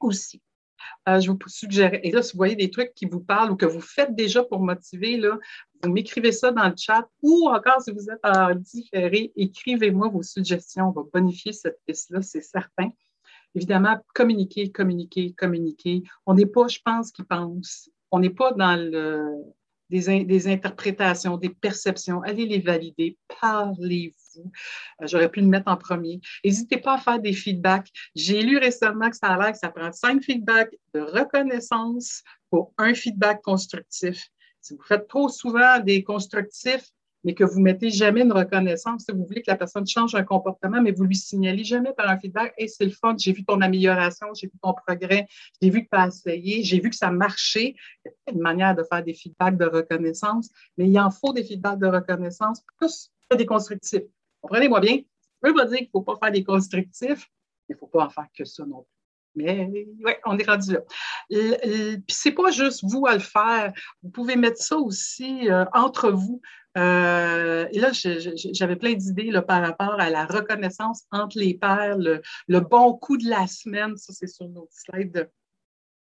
aussi. 0.00 0.40
Euh, 1.08 1.20
je 1.20 1.30
vous 1.30 1.38
suggère, 1.46 1.92
et 2.02 2.10
là, 2.10 2.22
si 2.22 2.32
vous 2.32 2.38
voyez 2.38 2.56
des 2.56 2.70
trucs 2.70 2.94
qui 2.94 3.06
vous 3.06 3.20
parlent 3.20 3.50
ou 3.50 3.56
que 3.56 3.66
vous 3.66 3.80
faites 3.80 4.14
déjà 4.14 4.42
pour 4.42 4.60
motiver, 4.60 5.16
là, 5.16 5.38
vous 5.82 5.92
m'écrivez 5.92 6.32
ça 6.32 6.50
dans 6.50 6.66
le 6.66 6.74
chat 6.76 7.06
ou 7.22 7.48
encore 7.48 7.80
si 7.82 7.92
vous 7.92 8.10
êtes 8.10 8.24
en 8.24 8.54
différé, 8.54 9.32
écrivez-moi 9.36 10.08
vos 10.08 10.22
suggestions. 10.22 10.88
On 10.88 10.92
va 10.92 11.02
bonifier 11.12 11.52
cette 11.52 11.78
piste-là, 11.86 12.22
c'est 12.22 12.42
certain. 12.42 12.90
Évidemment, 13.54 13.98
communiquer, 14.14 14.72
communiquer, 14.72 15.32
communiquer. 15.32 16.02
On 16.26 16.34
n'est 16.34 16.46
pas, 16.46 16.66
je 16.68 16.78
pense, 16.84 17.12
qui 17.12 17.22
pense. 17.22 17.90
On 18.10 18.18
n'est 18.18 18.30
pas 18.30 18.52
dans 18.52 18.76
des, 19.90 20.24
des, 20.24 20.48
interprétations, 20.48 21.36
des 21.36 21.50
perceptions. 21.50 22.22
Allez 22.22 22.46
les 22.46 22.60
valider. 22.60 23.18
Parlez-vous 23.40 24.23
euh, 24.40 25.06
j'aurais 25.06 25.30
pu 25.30 25.40
le 25.40 25.46
mettre 25.46 25.70
en 25.70 25.76
premier. 25.76 26.20
N'hésitez 26.44 26.78
pas 26.78 26.94
à 26.94 26.98
faire 26.98 27.18
des 27.20 27.32
feedbacks. 27.32 27.90
J'ai 28.14 28.42
lu 28.42 28.58
récemment 28.58 29.10
que 29.10 29.16
ça 29.16 29.28
a 29.28 29.38
l'air 29.38 29.52
que 29.52 29.58
ça 29.58 29.70
prend 29.70 29.92
cinq 29.92 30.22
feedbacks 30.22 30.74
de 30.94 31.00
reconnaissance 31.00 32.22
pour 32.50 32.72
un 32.78 32.94
feedback 32.94 33.42
constructif. 33.42 34.28
Si 34.60 34.74
vous 34.74 34.82
faites 34.82 35.08
trop 35.08 35.28
souvent 35.28 35.80
des 35.80 36.02
constructifs, 36.02 36.90
mais 37.24 37.34
que 37.34 37.42
vous 37.42 37.58
ne 37.58 37.64
mettez 37.64 37.90
jamais 37.90 38.20
une 38.20 38.32
reconnaissance, 38.32 39.04
si 39.06 39.12
vous 39.12 39.24
voulez 39.24 39.42
que 39.42 39.50
la 39.50 39.56
personne 39.56 39.86
change 39.86 40.14
un 40.14 40.22
comportement, 40.22 40.80
mais 40.80 40.92
vous 40.92 41.04
lui 41.04 41.16
signalez 41.16 41.64
jamais 41.64 41.92
par 41.96 42.08
un 42.08 42.18
feedback, 42.18 42.54
hey, 42.58 42.68
c'est 42.68 42.84
le 42.84 42.90
fun, 42.90 43.16
j'ai 43.18 43.32
vu 43.32 43.44
ton 43.44 43.60
amélioration, 43.62 44.28
j'ai 44.34 44.46
vu 44.46 44.52
ton 44.62 44.74
progrès, 44.74 45.26
j'ai 45.60 45.70
vu 45.70 45.84
que 45.84 45.88
tu 45.90 45.98
as 45.98 46.08
essayé, 46.08 46.62
j'ai 46.62 46.80
vu 46.80 46.90
que 46.90 46.96
ça 46.96 47.10
marchait. 47.10 47.74
Il 48.04 48.12
y 48.26 48.30
a 48.30 48.32
une 48.34 48.40
manière 48.40 48.74
de 48.74 48.84
faire 48.84 49.02
des 49.02 49.14
feedbacks 49.14 49.56
de 49.56 49.64
reconnaissance, 49.64 50.50
mais 50.76 50.86
il 50.86 50.98
en 51.00 51.10
faut 51.10 51.32
des 51.32 51.44
feedbacks 51.44 51.78
de 51.78 51.86
reconnaissance 51.86 52.62
plus 52.78 53.10
que 53.30 53.36
des 53.36 53.46
constructifs. 53.46 54.02
Comprenez-moi 54.44 54.80
bien, 54.80 54.98
je 55.42 55.48
ne 55.48 55.54
veux 55.54 55.56
pas 55.56 55.64
dire 55.64 55.78
qu'il 55.78 55.86
ne 55.86 55.90
faut 55.90 56.02
pas 56.02 56.18
faire 56.22 56.30
des 56.30 56.44
constructifs, 56.44 57.30
mais 57.66 57.70
il 57.70 57.72
ne 57.72 57.78
faut 57.78 57.86
pas 57.86 58.04
en 58.04 58.10
faire 58.10 58.26
que 58.36 58.44
ça 58.44 58.66
non 58.66 58.82
plus. 58.82 58.90
Mais 59.36 59.70
oui, 60.04 60.12
on 60.26 60.38
est 60.38 60.46
rendu 60.46 60.74
là. 60.74 60.80
Puis 61.30 62.02
c'est 62.08 62.32
pas 62.32 62.50
juste 62.50 62.84
vous 62.84 63.06
à 63.06 63.14
le 63.14 63.20
faire. 63.20 63.72
Vous 64.02 64.10
pouvez 64.10 64.36
mettre 64.36 64.58
ça 64.58 64.76
aussi 64.76 65.50
euh, 65.50 65.64
entre 65.72 66.10
vous. 66.10 66.42
Euh, 66.76 67.66
et 67.72 67.78
là, 67.78 67.88
j'avais 67.92 68.76
plein 68.76 68.92
d'idées 68.92 69.32
par 69.48 69.62
rapport 69.62 69.98
à 69.98 70.10
la 70.10 70.26
reconnaissance 70.26 71.04
entre 71.10 71.38
les 71.38 71.54
pairs, 71.54 71.96
le, 71.96 72.60
bon 72.60 72.92
coup 72.98 73.16
de 73.16 73.26
la 73.26 73.46
semaine. 73.46 73.96
Ça, 73.96 74.12
c'est 74.12 74.26
sur 74.26 74.46
notre 74.50 74.72
slide. 74.72 75.30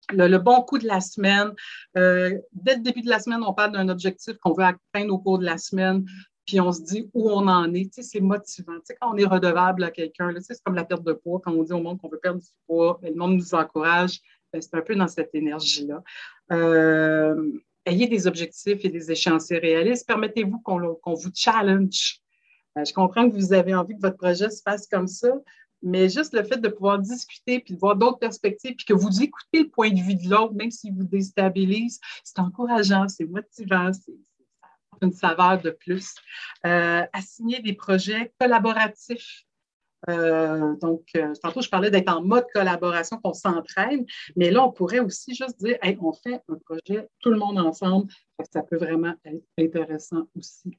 Le, 0.09 0.37
bon 0.39 0.63
coup 0.63 0.79
de 0.79 0.87
la 0.87 0.99
semaine. 0.99 1.53
Euh, 1.95 2.35
dès 2.53 2.77
le 2.77 2.81
début 2.81 3.03
de 3.03 3.09
la 3.09 3.19
semaine, 3.19 3.43
on 3.45 3.53
parle 3.53 3.73
d'un 3.73 3.87
objectif 3.87 4.35
qu'on 4.39 4.53
veut 4.53 4.65
atteindre 4.65 5.13
au 5.13 5.19
cours 5.19 5.37
de 5.37 5.45
la 5.45 5.59
semaine 5.59 6.03
puis 6.51 6.59
on 6.59 6.73
se 6.73 6.81
dit 6.81 7.09
où 7.13 7.31
on 7.31 7.47
en 7.47 7.73
est. 7.73 7.85
Tu 7.85 8.01
sais, 8.01 8.03
c'est 8.03 8.19
motivant. 8.19 8.73
Tu 8.73 8.87
sais, 8.87 8.97
quand 8.99 9.13
on 9.13 9.17
est 9.17 9.23
redevable 9.23 9.85
à 9.85 9.89
quelqu'un, 9.89 10.33
c'est 10.41 10.61
comme 10.65 10.75
la 10.75 10.83
perte 10.83 11.05
de 11.05 11.13
poids. 11.13 11.39
Quand 11.41 11.53
on 11.53 11.63
dit 11.63 11.71
au 11.71 11.81
monde 11.81 11.97
qu'on 11.97 12.09
veut 12.09 12.19
perdre 12.21 12.41
du 12.41 12.49
poids, 12.67 12.99
ben, 13.01 13.13
le 13.13 13.17
monde 13.17 13.35
nous 13.35 13.55
encourage. 13.55 14.19
Ben, 14.51 14.61
c'est 14.61 14.75
un 14.75 14.81
peu 14.81 14.93
dans 14.93 15.07
cette 15.07 15.33
énergie-là. 15.33 16.03
Euh, 16.51 17.53
ayez 17.85 18.09
des 18.09 18.27
objectifs 18.27 18.83
et 18.83 18.89
des 18.89 19.09
échéanciers 19.09 19.59
réalistes. 19.59 20.05
Permettez-vous 20.05 20.59
qu'on 20.59 21.13
vous 21.13 21.31
challenge. 21.33 22.19
Euh, 22.77 22.83
je 22.83 22.91
comprends 22.91 23.29
que 23.29 23.33
vous 23.33 23.53
avez 23.53 23.73
envie 23.73 23.95
que 23.95 24.01
votre 24.01 24.17
projet 24.17 24.49
se 24.49 24.61
fasse 24.61 24.87
comme 24.87 25.07
ça, 25.07 25.31
mais 25.81 26.09
juste 26.09 26.33
le 26.33 26.43
fait 26.43 26.57
de 26.57 26.67
pouvoir 26.67 26.99
discuter 26.99 27.61
puis 27.61 27.75
de 27.75 27.79
voir 27.79 27.95
d'autres 27.95 28.19
perspectives 28.19 28.75
puis 28.75 28.85
que 28.85 28.93
vous 28.93 29.23
écoutez 29.23 29.63
le 29.63 29.69
point 29.69 29.89
de 29.89 30.01
vue 30.01 30.15
de 30.15 30.29
l'autre, 30.29 30.53
même 30.53 30.69
s'il 30.69 30.93
vous 30.95 31.05
déstabilise, 31.05 32.01
c'est 32.25 32.39
encourageant, 32.39 33.07
c'est 33.07 33.23
motivant, 33.23 33.91
une 35.01 35.13
saveur 35.13 35.61
de 35.61 35.71
plus. 35.71 36.15
Euh, 36.65 37.03
assigner 37.13 37.59
des 37.61 37.73
projets 37.73 38.33
collaboratifs. 38.39 39.43
Euh, 40.09 40.75
donc, 40.77 41.03
euh, 41.15 41.33
tantôt, 41.41 41.61
je 41.61 41.69
parlais 41.69 41.91
d'être 41.91 42.09
en 42.09 42.23
mode 42.23 42.45
collaboration, 42.53 43.17
qu'on 43.17 43.33
s'entraîne, 43.33 44.05
mais 44.35 44.49
là, 44.49 44.63
on 44.65 44.71
pourrait 44.71 44.99
aussi 44.99 45.35
juste 45.35 45.59
dire, 45.59 45.77
on 46.01 46.13
fait 46.13 46.41
un 46.49 46.55
projet, 46.55 47.07
tout 47.19 47.29
le 47.29 47.37
monde 47.37 47.59
ensemble. 47.59 48.11
Ça 48.51 48.63
peut 48.63 48.77
vraiment 48.77 49.13
être 49.25 49.43
intéressant 49.59 50.27
aussi. 50.35 50.75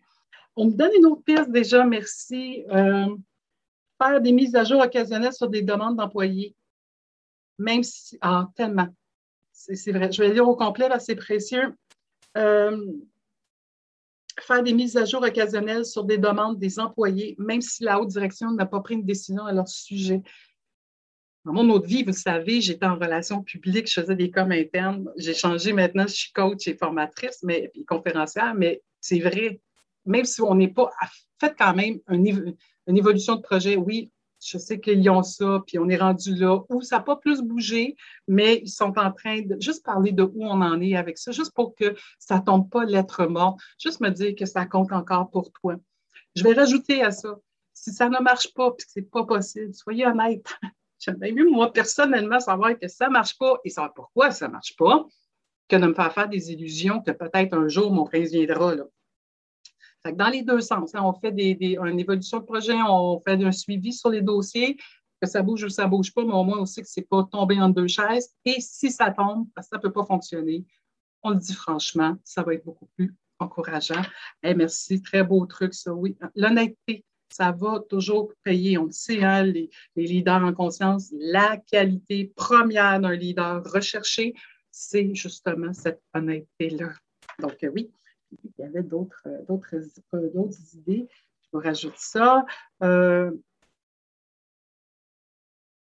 On 0.57 0.67
me 0.67 0.73
donne 0.73 0.91
une 0.97 1.07
autre 1.07 1.23
piste 1.23 1.51
déjà, 1.51 1.85
merci. 1.85 2.65
faire 2.69 4.21
des 4.21 4.33
mises 4.33 4.57
à 4.57 4.65
jour 4.65 4.81
occasionnelles 4.81 5.33
sur 5.33 5.49
des 5.49 5.63
demandes 5.63 5.97
d'employés. 5.97 6.57
Même 7.59 7.85
si, 7.85 8.19
ah, 8.21 8.49
tellement. 8.57 8.89
C'est 9.53 9.93
vrai. 9.93 10.11
Je 10.11 10.23
vais 10.23 10.33
lire 10.33 10.49
au 10.49 10.57
complet, 10.57 10.89
c'est 10.99 11.15
précieux. 11.15 11.77
Euh, 12.37 12.85
faire 14.41 14.63
des 14.63 14.73
mises 14.73 14.97
à 14.97 15.05
jour 15.05 15.23
occasionnelles 15.23 15.85
sur 15.85 16.05
des 16.05 16.19
demandes 16.19 16.59
des 16.59 16.79
employés, 16.79 17.35
même 17.39 17.61
si 17.61 17.85
la 17.85 18.01
haute 18.01 18.09
direction 18.09 18.51
n'a 18.53 18.67
pas 18.67 18.81
pris 18.81 18.95
une 18.95 19.05
décision 19.05 19.45
à 19.45 19.53
leur 19.53 19.69
sujet. 19.69 20.23
Dans 21.45 21.53
mon 21.53 21.69
autre 21.71 21.89
vie, 21.89 22.05
vous 22.05 22.13
savez, 22.13 22.61
j'étais 22.61 22.87
en 22.87 22.95
relation 22.95 23.43
publique, 23.43 23.91
je 23.91 24.01
faisais 24.01 24.15
des 24.15 24.31
coms 24.31 24.53
internes. 24.53 25.11
J'ai 25.17 25.35
changé 25.35 25.73
maintenant, 25.73 26.07
je 26.07 26.15
suis 26.15 26.33
coach 26.33 26.69
et 26.69 26.77
formatrice, 26.77 27.43
mais 27.43 27.73
conférencière, 27.89 28.55
mais 28.55 28.81
c'est 29.01 29.19
vrai, 29.19 29.61
même 30.07 30.25
si 30.25 30.41
on 30.41 30.55
n'est 30.55 30.73
pas 30.73 30.91
fait 31.41 31.55
quand 31.59 31.75
même 31.75 31.99
une 32.09 32.97
évolution 32.97 33.35
de 33.35 33.43
projet, 33.43 33.75
oui, 33.75 34.12
je 34.43 34.59
sais 34.59 34.81
qu'ils 34.81 35.09
ont 35.09 35.23
ça, 35.23 35.63
puis 35.67 35.79
on 35.79 35.89
est 35.89 35.97
rendu 35.97 36.35
là 36.35 36.61
où 36.69 36.83
ça 36.83 36.97
n'a 36.97 37.03
pas 37.03 37.17
plus 37.17 37.43
bougé, 37.43 37.97
mais 38.27 38.61
ils 38.63 38.71
sont 38.71 38.99
en 38.99 39.13
train 39.13 39.43
de 39.43 39.57
juste 39.61 39.85
parler 39.85 40.13
de 40.13 40.25
où 40.25 40.45
on 40.45 40.61
en 40.61 40.81
est 40.81 40.97
avec 40.97 41.19
ça, 41.19 41.31
juste 41.31 41.55
pour 41.55 41.75
que 41.75 41.95
ça 42.19 42.39
ne 42.39 42.45
tombe 42.45 42.69
pas 42.69 42.85
lettre 42.85 43.27
morte, 43.27 43.61
juste 43.79 44.01
me 44.01 44.11
dire 44.11 44.35
que 44.37 44.47
ça 44.47 44.67
compte 44.67 44.93
encore 44.93 45.31
pour 45.31 45.53
toi. 45.53 45.77
Je 46.35 46.43
vais 46.43 46.55
rajouter 46.55 47.03
à 47.03 47.13
ça, 47.13 47.37
si 47.73 47.93
ça 47.93 48.09
ne 48.09 48.19
marche 48.19 48.53
pas, 48.55 48.73
puis 48.73 48.85
que 48.85 48.93
ce 48.93 49.01
n'est 49.01 49.07
pas 49.07 49.25
possible, 49.25 49.73
soyez 49.75 50.07
honnête. 50.07 50.47
J'aime 50.99 51.17
bien 51.17 51.33
mieux, 51.33 51.49
moi, 51.49 51.73
personnellement, 51.73 52.41
savoir 52.41 52.79
que 52.79 52.89
ça 52.89 53.07
ne 53.09 53.13
marche 53.13 53.37
pas 53.39 53.59
et 53.65 53.71
savoir 53.71 53.95
pourquoi 53.95 54.31
ça 54.31 54.47
ne 54.49 54.53
marche 54.53 54.77
pas, 54.77 55.07
que 55.69 55.77
de 55.77 55.87
me 55.87 55.95
faire 55.95 56.13
faire 56.13 56.29
des 56.29 56.53
illusions 56.53 57.01
que 57.01 57.13
peut-être 57.13 57.55
un 57.55 57.69
jour 57.69 57.93
mon 57.93 58.05
prince 58.05 58.31
viendra. 58.31 58.75
Là 58.75 58.85
dans 60.11 60.29
les 60.29 60.43
deux 60.43 60.61
sens, 60.61 60.95
hein, 60.95 61.03
on 61.05 61.13
fait 61.13 61.33
des, 61.33 61.79
une 61.81 62.01
évolution 62.01 62.39
de 62.39 62.45
projet, 62.45 62.75
on 62.75 63.21
fait 63.21 63.43
un 63.43 63.53
suivi 63.53 63.93
sur 63.93 64.11
les 64.11 64.23
dossiers, 64.23 64.77
que 65.21 65.29
ça 65.29 65.43
bouge 65.43 65.65
ou 65.65 65.69
ça 65.69 65.87
bouge 65.87 66.13
pas, 66.13 66.25
mais 66.25 66.33
au 66.33 66.43
moins 66.43 66.67
sait 66.67 66.83
que 66.83 66.89
ce 66.89 66.99
n'est 66.99 67.07
pas 67.07 67.23
tombé 67.31 67.61
en 67.61 67.69
deux 67.69 67.87
chaises. 67.87 68.31
Et 68.45 68.61
si 68.61 68.91
ça 68.91 69.13
tombe, 69.13 69.47
parce 69.55 69.69
que 69.69 69.77
ça 69.77 69.77
ne 69.77 69.83
peut 69.83 69.93
pas 69.93 70.05
fonctionner, 70.05 70.65
on 71.23 71.31
le 71.31 71.37
dit 71.37 71.55
franchement, 71.55 72.17
ça 72.25 72.43
va 72.43 72.55
être 72.55 72.65
beaucoup 72.65 72.89
plus 72.97 73.15
encourageant. 73.39 74.03
Merci, 74.43 75.01
très 75.01 75.23
beau 75.23 75.47
truc, 75.47 75.75
ça, 75.75 75.95
oui. 75.95 76.17
L'honnêteté, 76.35 77.05
ça 77.29 77.53
va 77.53 77.81
toujours 77.89 78.33
payer. 78.43 78.79
On 78.79 78.87
le 78.87 78.93
sait, 78.93 79.23
hein, 79.23 79.45
les, 79.45 79.71
les, 79.95 80.07
leaders 80.07 80.43
en 80.43 80.53
conscience, 80.53 81.13
la 81.13 81.57
qualité 81.57 82.33
première 82.35 83.01
d'un 83.01 83.15
leader 83.15 83.63
recherché, 83.65 84.35
c'est 84.71 85.15
justement 85.15 85.73
cette 85.73 86.03
honnêteté-là. 86.15 86.91
Donc, 87.39 87.57
oui, 87.75 87.91
il 88.45 88.53
y 88.59 88.65
avait 88.65 88.83
d'autres, 88.83 89.23
euh, 89.27 89.43
d'autres, 89.49 89.75
euh, 90.15 90.31
d'autres 90.35 90.75
idées. 90.75 91.09
Je 91.43 91.49
vous 91.53 91.61
rajoute 91.63 91.97
ça. 91.97 92.45
Euh, 92.83 93.31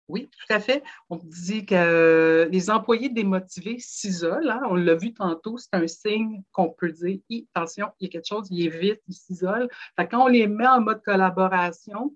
oui, 0.09 0.29
tout 0.29 0.53
à 0.53 0.59
fait. 0.59 0.83
On 1.09 1.15
dit 1.15 1.65
que 1.65 2.47
les 2.51 2.69
employés 2.69 3.09
démotivés 3.09 3.79
s'isolent. 3.79 4.49
Hein. 4.49 4.61
On 4.69 4.75
l'a 4.75 4.95
vu 4.95 5.13
tantôt, 5.13 5.57
c'est 5.57 5.73
un 5.73 5.87
signe 5.87 6.43
qu'on 6.51 6.69
peut 6.69 6.91
dire 6.91 7.19
attention, 7.55 7.87
il 7.99 8.05
y 8.05 8.09
a 8.09 8.11
quelque 8.11 8.27
chose, 8.27 8.47
il 8.51 8.65
évite, 8.65 9.01
il 9.07 9.13
s'isole. 9.13 9.69
Quand 9.97 10.25
on 10.25 10.27
les 10.27 10.47
met 10.47 10.67
en 10.67 10.81
mode 10.81 11.01
collaboration, 11.03 12.13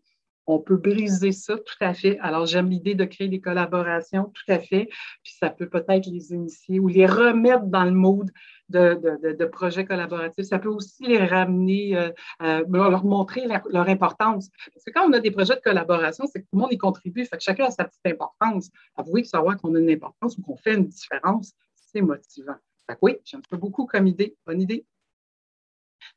on 0.47 0.59
peut 0.59 0.77
briser 0.77 1.33
ça 1.33 1.57
tout 1.57 1.75
à 1.81 1.93
fait. 1.93 2.17
Alors, 2.19 2.45
j'aime 2.45 2.69
l'idée 2.69 2.95
de 2.95 3.03
créer 3.03 3.27
des 3.27 3.41
collaborations, 3.41 4.31
tout 4.33 4.51
à 4.51 4.59
fait. 4.59 4.89
Puis 5.23 5.35
ça 5.39 5.49
peut 5.49 5.67
peut-être 5.67 6.07
les 6.07 6.33
initier 6.33 6.79
ou 6.79 6.87
les 6.87 7.05
remettre 7.05 7.65
dans 7.65 7.83
le 7.83 7.91
mode 7.91 8.31
de, 8.69 9.33
de, 9.33 9.45
projets 9.45 9.85
collaboratifs. 9.85 10.45
Ça 10.45 10.59
peut 10.59 10.69
aussi 10.69 11.03
les 11.07 11.25
ramener, 11.25 11.97
euh, 11.97 12.11
euh, 12.41 12.63
leur 12.67 13.05
montrer 13.05 13.47
leur, 13.47 13.89
importance. 13.89 14.49
Parce 14.73 14.83
que 14.85 14.91
quand 14.91 15.09
on 15.09 15.13
a 15.13 15.19
des 15.19 15.31
projets 15.31 15.55
de 15.55 15.61
collaboration, 15.61 16.25
c'est 16.31 16.41
que 16.41 16.45
tout 16.45 16.55
le 16.55 16.59
monde 16.59 16.73
y 16.73 16.77
contribue, 16.77 17.25
fait 17.25 17.37
que 17.37 17.43
chacun 17.43 17.65
a 17.65 17.71
sa 17.71 17.85
petite 17.85 18.05
importance. 18.05 18.69
Avouez 18.95 19.21
que 19.23 19.27
savoir 19.27 19.57
qu'on 19.57 19.73
a 19.75 19.79
une 19.79 19.89
importance 19.89 20.37
ou 20.37 20.41
qu'on 20.41 20.57
fait 20.57 20.75
une 20.75 20.87
différence, 20.87 21.53
c'est 21.73 22.01
motivant. 22.01 22.55
Fait 22.87 22.95
que 22.95 22.99
oui, 23.01 23.17
j'aime 23.25 23.41
beaucoup 23.51 23.85
comme 23.85 24.07
idée. 24.07 24.35
Bonne 24.45 24.61
idée. 24.61 24.85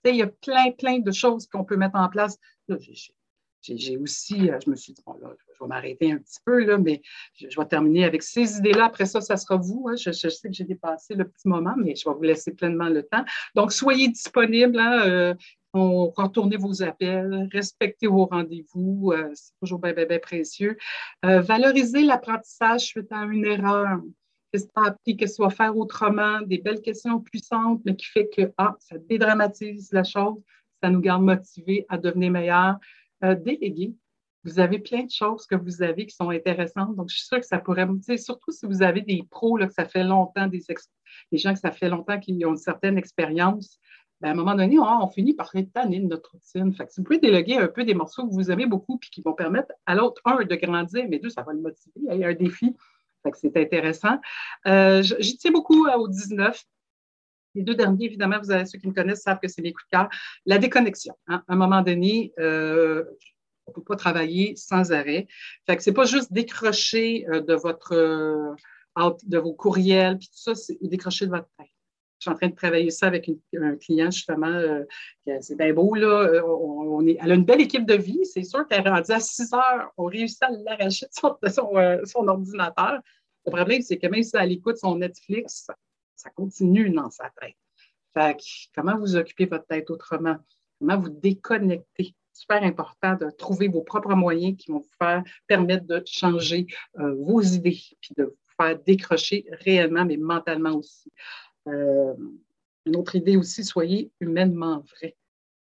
il 0.04 0.16
y 0.16 0.22
a 0.22 0.26
plein, 0.26 0.72
plein 0.72 0.98
de 0.98 1.12
choses 1.12 1.46
qu'on 1.46 1.64
peut 1.64 1.76
mettre 1.76 1.96
en 1.96 2.08
place 2.08 2.38
j'ai 2.78 3.12
aussi, 4.00 4.50
euh, 4.50 4.58
je 4.64 4.70
me 4.70 4.76
suis 4.76 4.92
dit, 4.92 5.02
là, 5.06 5.34
je 5.38 5.64
vais 5.64 5.68
m'arrêter 5.68 6.12
un 6.12 6.18
petit 6.18 6.38
peu, 6.44 6.64
là, 6.64 6.78
mais 6.78 7.02
je, 7.34 7.46
vais 7.46 7.66
terminer 7.66 8.04
avec 8.04 8.22
ces 8.22 8.58
idées-là. 8.58 8.86
Après 8.86 9.06
ça, 9.06 9.20
ça 9.20 9.36
sera 9.36 9.56
vous. 9.56 9.86
Hein. 9.88 9.96
Je, 9.96 10.12
sais 10.12 10.48
que 10.48 10.54
j'ai 10.54 10.64
dépassé 10.64 11.14
le 11.14 11.28
petit 11.28 11.48
moment, 11.48 11.74
mais 11.76 11.94
je 11.94 12.08
vais 12.08 12.14
vous 12.14 12.22
laisser 12.22 12.52
pleinement 12.52 12.88
le 12.88 13.02
temps. 13.02 13.24
Donc, 13.54 13.72
soyez 13.72 14.08
disponibles. 14.08 14.78
Hein, 14.78 15.02
euh, 15.06 15.34
retournez 15.72 16.56
vos 16.56 16.82
appels, 16.82 17.48
respectez 17.52 18.08
vos 18.08 18.26
rendez-vous, 18.26 19.12
euh, 19.12 19.30
c'est 19.34 19.52
toujours 19.60 19.78
bien, 19.78 19.92
bien, 19.92 20.04
bien 20.04 20.18
précieux. 20.18 20.76
valorisez 21.22 22.02
l'apprentissage 22.02 22.80
suite 22.80 23.12
à 23.12 23.22
une 23.22 23.44
erreur. 23.44 24.00
Qu'est-ce 24.52 24.66
que 24.66 24.72
tu 24.74 24.88
appris, 24.88 25.16
qu'est-ce 25.16 25.40
que 25.40 25.48
tu 25.48 25.54
faire 25.54 25.76
autrement, 25.76 26.40
des 26.40 26.58
belles 26.58 26.80
questions 26.80 27.20
puissantes, 27.20 27.82
mais 27.84 27.94
qui 27.94 28.06
fait 28.06 28.28
que 28.36 28.52
ah, 28.58 28.74
ça 28.80 28.98
dédramatise 28.98 29.92
la 29.92 30.02
chose, 30.02 30.42
ça 30.82 30.90
nous 30.90 31.00
garde 31.00 31.22
motivés 31.22 31.86
à 31.88 31.98
devenir 31.98 32.32
meilleurs. 32.32 32.78
Déléguer. 33.22 33.94
Vous 34.44 34.58
avez 34.58 34.78
plein 34.78 35.04
de 35.04 35.10
choses 35.10 35.46
que 35.46 35.54
vous 35.54 35.82
avez 35.82 36.06
qui 36.06 36.14
sont 36.16 36.30
intéressantes. 36.30 36.96
Donc, 36.96 37.10
je 37.10 37.16
suis 37.16 37.26
sûre 37.26 37.40
que 37.40 37.46
ça 37.46 37.58
pourrait, 37.58 37.86
surtout 38.16 38.50
si 38.52 38.64
vous 38.64 38.82
avez 38.82 39.02
des 39.02 39.22
pros, 39.30 39.58
là, 39.58 39.66
que 39.66 39.74
ça 39.74 39.84
fait 39.84 40.04
longtemps, 40.04 40.46
des, 40.46 40.62
gens 41.32 41.52
que 41.52 41.60
ça 41.60 41.70
fait 41.70 41.90
longtemps 41.90 42.18
qu'ils 42.18 42.44
ont 42.46 42.52
une 42.52 42.56
certaine 42.56 42.96
expérience, 42.96 43.78
ben, 44.20 44.28
à 44.28 44.32
un 44.32 44.34
moment 44.34 44.54
donné, 44.54 44.78
on, 44.78 45.08
finit 45.08 45.34
par 45.34 45.54
être 45.54 45.72
tanné 45.72 46.00
de 46.00 46.06
notre 46.06 46.32
routine. 46.32 46.72
Fait 46.74 46.86
que 46.86 46.92
si 46.92 47.00
vous 47.00 47.04
pouvez 47.04 47.18
déléguer 47.18 47.56
un 47.56 47.68
peu 47.68 47.84
des 47.84 47.94
morceaux 47.94 48.26
que 48.26 48.32
vous 48.32 48.50
aimez 48.50 48.66
beaucoup 48.66 48.98
puis 48.98 49.10
qui 49.10 49.22
vont 49.22 49.34
permettre 49.34 49.72
à 49.86 49.94
l'autre, 49.94 50.20
un, 50.24 50.44
de 50.44 50.54
grandir, 50.56 51.06
mais 51.08 51.18
deux, 51.18 51.30
ça 51.30 51.42
va 51.42 51.52
le 51.52 51.60
motiver. 51.60 52.00
Il 52.10 52.18
y 52.18 52.24
a 52.24 52.28
un 52.28 52.34
défi. 52.34 52.74
Fait 53.22 53.30
que 53.30 53.38
c'est 53.38 53.56
intéressant. 53.56 54.18
Euh, 54.66 55.02
J'y 55.02 55.36
tiens 55.36 55.52
beaucoup 55.52 55.86
euh, 55.86 55.96
au 55.96 56.08
19. 56.08 56.64
Les 57.54 57.62
deux 57.62 57.74
derniers, 57.74 58.06
évidemment, 58.06 58.38
vous 58.42 58.50
avez 58.50 58.64
ceux 58.64 58.78
qui 58.78 58.86
me 58.86 58.92
connaissent 58.92 59.22
savent 59.22 59.40
que 59.40 59.48
c'est 59.48 59.62
mes 59.62 59.72
coups 59.72 59.86
de 59.86 59.96
cœur. 59.96 60.08
La 60.46 60.58
déconnexion. 60.58 61.14
Hein. 61.26 61.42
À 61.48 61.52
un 61.52 61.56
moment 61.56 61.82
donné, 61.82 62.32
euh, 62.38 63.04
on 63.66 63.72
ne 63.72 63.74
peut 63.74 63.82
pas 63.82 63.96
travailler 63.96 64.54
sans 64.56 64.92
arrêt. 64.92 65.26
Fait 65.66 65.76
que 65.76 65.82
c'est 65.82 65.92
pas 65.92 66.04
juste 66.04 66.32
décrocher 66.32 67.26
euh, 67.28 67.42
euh, 67.92 68.54
de 69.24 69.38
vos 69.38 69.54
courriels, 69.54 70.18
puis 70.18 70.28
tout 70.28 70.38
ça, 70.38 70.54
c'est 70.54 70.78
décrocher 70.82 71.26
de 71.26 71.30
votre 71.30 71.48
tête. 71.58 71.68
Je 72.18 72.24
suis 72.24 72.30
en 72.30 72.36
train 72.36 72.48
de 72.48 72.54
travailler 72.54 72.90
ça 72.90 73.06
avec 73.06 73.30
un 73.58 73.76
client, 73.76 74.10
justement, 74.10 74.60
c'est 75.40 75.56
bien 75.56 75.72
beau, 75.72 75.94
là. 75.94 76.44
On, 76.44 77.06
est, 77.06 77.16
elle 77.18 77.32
a 77.32 77.34
une 77.34 77.46
belle 77.46 77.62
équipe 77.62 77.86
de 77.86 77.94
vie. 77.94 78.26
C'est 78.26 78.42
sûr 78.42 78.68
qu'elle 78.68 78.86
est 78.86 78.90
rendue 78.90 79.10
à 79.10 79.20
6 79.20 79.54
heures. 79.54 79.90
On 79.96 80.04
réussit 80.04 80.42
à 80.42 80.50
l'arracher 80.50 81.06
de 81.06 81.48
son, 81.48 81.70
son, 82.04 82.28
ordinateur. 82.28 83.00
Le 83.46 83.50
problème, 83.50 83.80
c'est 83.80 83.96
que 83.96 84.06
même 84.06 84.22
si 84.22 84.32
elle 84.34 84.52
écoute 84.52 84.76
son 84.76 84.96
Netflix, 84.96 85.66
ça 86.20 86.30
continue 86.30 86.90
dans 86.90 87.10
sa 87.10 87.30
tête. 87.40 87.56
Comment 88.74 88.98
vous 88.98 89.16
occupez 89.16 89.46
votre 89.46 89.66
tête 89.66 89.90
autrement? 89.90 90.36
Comment 90.78 90.98
vous 90.98 91.08
déconnecter? 91.08 92.14
Super 92.32 92.62
important 92.62 93.14
de 93.16 93.30
trouver 93.30 93.68
vos 93.68 93.82
propres 93.82 94.14
moyens 94.14 94.56
qui 94.56 94.70
vont 94.70 94.80
vous 94.80 94.96
faire 94.98 95.22
permettre 95.46 95.86
de 95.86 96.02
changer 96.06 96.66
euh, 96.98 97.14
vos 97.14 97.40
idées, 97.40 97.80
puis 98.00 98.14
de 98.16 98.24
vous 98.24 98.36
faire 98.56 98.78
décrocher 98.82 99.46
réellement, 99.64 100.04
mais 100.04 100.16
mentalement 100.16 100.76
aussi. 100.76 101.10
Euh, 101.68 102.14
une 102.86 102.96
autre 102.96 103.16
idée 103.16 103.36
aussi, 103.36 103.64
soyez 103.64 104.10
humainement 104.20 104.82
vrai. 104.96 105.16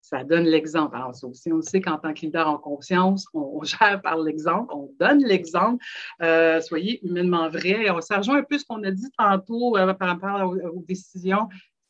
Ça 0.04 0.22
donne 0.22 0.44
l'exemple. 0.44 0.94
Alors, 0.96 1.14
ça 1.14 1.26
aussi, 1.26 1.50
on 1.50 1.62
sait 1.62 1.80
qu'en 1.80 1.96
tant 1.96 2.12
que 2.12 2.20
leader 2.20 2.46
en 2.46 2.58
conscience, 2.58 3.26
on, 3.32 3.62
gère 3.62 4.02
par 4.02 4.18
l'exemple, 4.18 4.70
on 4.74 4.94
donne 5.00 5.24
l'exemple. 5.24 5.82
Euh, 6.20 6.60
soyez 6.60 7.02
humainement 7.06 7.48
vrai. 7.48 7.88
On, 7.88 8.02
ça 8.02 8.18
rejoint 8.18 8.36
un 8.36 8.42
peu 8.42 8.58
ce 8.58 8.66
qu'on 8.66 8.82
a 8.82 8.90
dit 8.90 9.10
tantôt 9.16 9.78
euh, 9.78 9.94
par 9.94 10.08
rapport 10.08 10.50
aux, 10.50 10.84
décisions. 10.86 11.48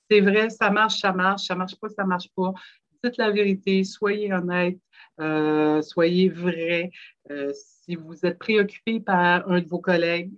C'est 0.09 0.21
vrai, 0.21 0.49
ça 0.49 0.71
marche, 0.71 1.01
ça 1.01 1.13
marche, 1.13 1.43
ça 1.43 1.57
marche 1.57 1.75
pas, 1.75 1.89
ça 1.89 2.05
marche 2.05 2.29
pas. 2.37 2.53
Dites 3.03 3.17
la 3.17 3.33
vérité, 3.33 3.83
soyez 3.83 4.33
honnête, 4.33 4.79
euh, 5.21 5.83
soyez 5.83 6.29
vrai. 6.29 6.93
si 7.53 7.97
vous 7.97 8.25
êtes 8.25 8.39
préoccupé 8.39 9.01
par 9.01 9.51
un 9.51 9.61
de 9.61 9.67
vos 9.67 9.81
collègues, 9.81 10.31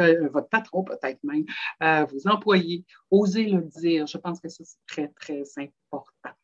votre 0.00 0.48
patron 0.48 0.82
peut-être 0.82 1.20
même, 1.22 1.44
vos 2.08 2.28
employés, 2.28 2.84
osez 3.12 3.44
le 3.44 3.62
dire. 3.62 4.08
Je 4.08 4.18
pense 4.18 4.40
que 4.40 4.48
ça, 4.48 4.64
c'est 4.64 4.80
très, 4.88 5.08
très 5.08 5.44
important. 5.56 6.34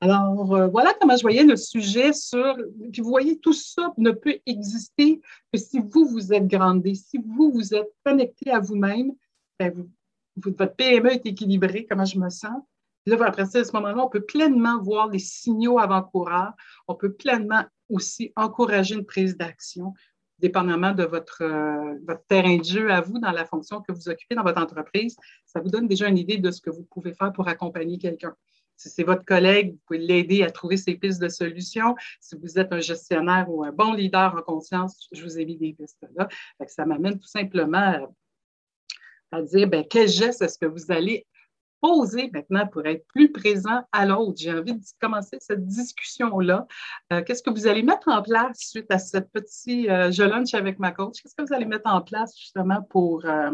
Alors, 0.00 0.54
euh, 0.54 0.66
voilà 0.68 0.92
comment 1.00 1.16
je 1.16 1.22
voyais 1.22 1.44
le 1.44 1.56
sujet 1.56 2.12
sur. 2.12 2.56
Puis 2.92 3.00
vous 3.00 3.08
voyez, 3.08 3.38
tout 3.38 3.52
ça 3.52 3.92
ne 3.96 4.10
peut 4.10 4.38
exister 4.44 5.20
que 5.52 5.58
si 5.58 5.78
vous, 5.78 6.06
vous 6.06 6.32
êtes 6.32 6.46
grandé, 6.46 6.94
si 6.94 7.18
vous, 7.18 7.50
vous 7.52 7.74
êtes 7.74 7.90
connecté 8.04 8.50
à 8.50 8.60
vous-même, 8.60 9.12
ben, 9.58 9.88
votre 10.36 10.74
PME 10.74 11.12
est 11.12 11.26
équilibrée, 11.26 11.86
comment 11.88 12.04
je 12.04 12.18
me 12.18 12.28
sens. 12.28 12.62
là, 13.06 13.16
après 13.24 13.46
ça, 13.46 13.60
à 13.60 13.64
ce 13.64 13.72
moment-là, 13.72 14.04
on 14.04 14.10
peut 14.10 14.20
pleinement 14.20 14.82
voir 14.82 15.08
les 15.08 15.18
signaux 15.18 15.78
avant-coureurs. 15.78 16.52
On 16.88 16.94
peut 16.94 17.12
pleinement 17.12 17.64
aussi 17.88 18.32
encourager 18.36 18.96
une 18.96 19.06
prise 19.06 19.36
d'action, 19.38 19.94
dépendamment 20.38 20.92
de 20.92 21.04
votre, 21.04 21.42
euh, 21.42 21.98
votre 22.06 22.24
terrain 22.26 22.58
de 22.58 22.64
jeu 22.64 22.90
à 22.90 23.00
vous 23.00 23.18
dans 23.18 23.32
la 23.32 23.46
fonction 23.46 23.80
que 23.80 23.92
vous 23.92 24.10
occupez 24.10 24.34
dans 24.34 24.42
votre 24.42 24.60
entreprise. 24.60 25.16
Ça 25.46 25.60
vous 25.60 25.70
donne 25.70 25.88
déjà 25.88 26.08
une 26.08 26.18
idée 26.18 26.36
de 26.36 26.50
ce 26.50 26.60
que 26.60 26.68
vous 26.68 26.82
pouvez 26.82 27.14
faire 27.14 27.32
pour 27.32 27.48
accompagner 27.48 27.96
quelqu'un. 27.96 28.34
Si 28.76 28.90
c'est 28.90 29.04
votre 29.04 29.24
collègue, 29.24 29.72
vous 29.72 29.80
pouvez 29.86 29.98
l'aider 29.98 30.42
à 30.42 30.50
trouver 30.50 30.76
ses 30.76 30.94
pistes 30.94 31.20
de 31.20 31.28
solutions. 31.28 31.94
Si 32.20 32.36
vous 32.36 32.58
êtes 32.58 32.72
un 32.72 32.80
gestionnaire 32.80 33.46
ou 33.48 33.64
un 33.64 33.72
bon 33.72 33.92
leader 33.92 34.34
en 34.36 34.42
conscience, 34.42 35.08
je 35.12 35.22
vous 35.22 35.38
ai 35.38 35.44
mis 35.44 35.56
des 35.56 35.72
pistes 35.72 36.06
là. 36.14 36.28
ça 36.66 36.84
m'amène 36.84 37.18
tout 37.18 37.28
simplement 37.28 38.08
à, 39.32 39.42
dire, 39.42 39.68
ben, 39.68 39.84
quel 39.88 40.08
geste 40.08 40.42
est-ce 40.42 40.58
que 40.58 40.66
vous 40.66 40.90
allez 40.90 41.26
poser 41.80 42.30
maintenant 42.32 42.66
pour 42.66 42.86
être 42.86 43.06
plus 43.08 43.32
présent 43.32 43.82
à 43.92 44.06
l'autre? 44.06 44.38
J'ai 44.38 44.52
envie 44.52 44.74
de 44.74 44.84
commencer 45.00 45.36
cette 45.40 45.66
discussion-là. 45.66 46.66
Euh, 47.12 47.22
qu'est-ce 47.22 47.42
que 47.42 47.50
vous 47.50 47.66
allez 47.66 47.82
mettre 47.82 48.08
en 48.08 48.22
place 48.22 48.58
suite 48.58 48.90
à 48.90 48.98
ce 48.98 49.18
petit 49.18 49.90
euh, 49.90 50.10
je 50.10 50.22
lunch 50.22 50.54
avec 50.54 50.78
ma 50.78 50.92
coach? 50.92 51.20
Qu'est-ce 51.22 51.34
que 51.34 51.42
vous 51.46 51.54
allez 51.54 51.66
mettre 51.66 51.90
en 51.90 52.02
place 52.02 52.38
justement 52.38 52.82
pour 52.82 53.24
euh, 53.26 53.50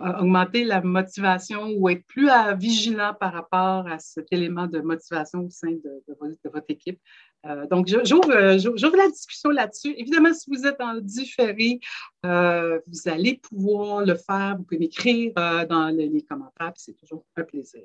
augmenter 0.00 0.64
la 0.64 0.80
motivation 0.80 1.68
ou 1.76 1.88
être 1.88 2.04
plus 2.06 2.28
vigilant 2.56 3.14
par 3.18 3.32
rapport 3.32 3.86
à 3.86 3.98
cet 3.98 4.26
élément 4.32 4.66
de 4.66 4.80
motivation 4.80 5.46
au 5.46 5.50
sein 5.50 5.70
de, 5.70 6.50
votre 6.50 6.66
équipe. 6.68 7.00
Euh, 7.46 7.66
donc, 7.66 7.90
euh, 7.92 8.04
j'ouvre 8.04 8.96
la 8.96 9.08
discussion 9.08 9.50
là-dessus. 9.50 9.94
Évidemment, 9.96 10.32
si 10.32 10.50
vous 10.50 10.66
êtes 10.66 10.80
en 10.80 10.96
différé, 10.96 11.80
euh, 12.24 12.80
vous 12.86 13.08
allez 13.10 13.36
pouvoir 13.36 14.04
le 14.04 14.14
faire. 14.14 14.56
Vous 14.56 14.64
pouvez 14.64 14.78
m'écrire 14.78 15.32
dans 15.34 15.88
les, 15.94 16.22
commentaires, 16.22 16.72
c'est 16.76 16.96
toujours 16.96 17.24
un 17.36 17.44
plaisir. 17.44 17.82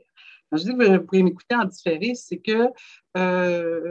Je 0.52 0.64
dis 0.64 0.76
que 0.76 0.98
vous 0.98 1.06
pouvez 1.06 1.24
m'écouter 1.24 1.56
en 1.56 1.66
différé, 1.66 2.14
c'est 2.16 2.40
que 2.40 2.70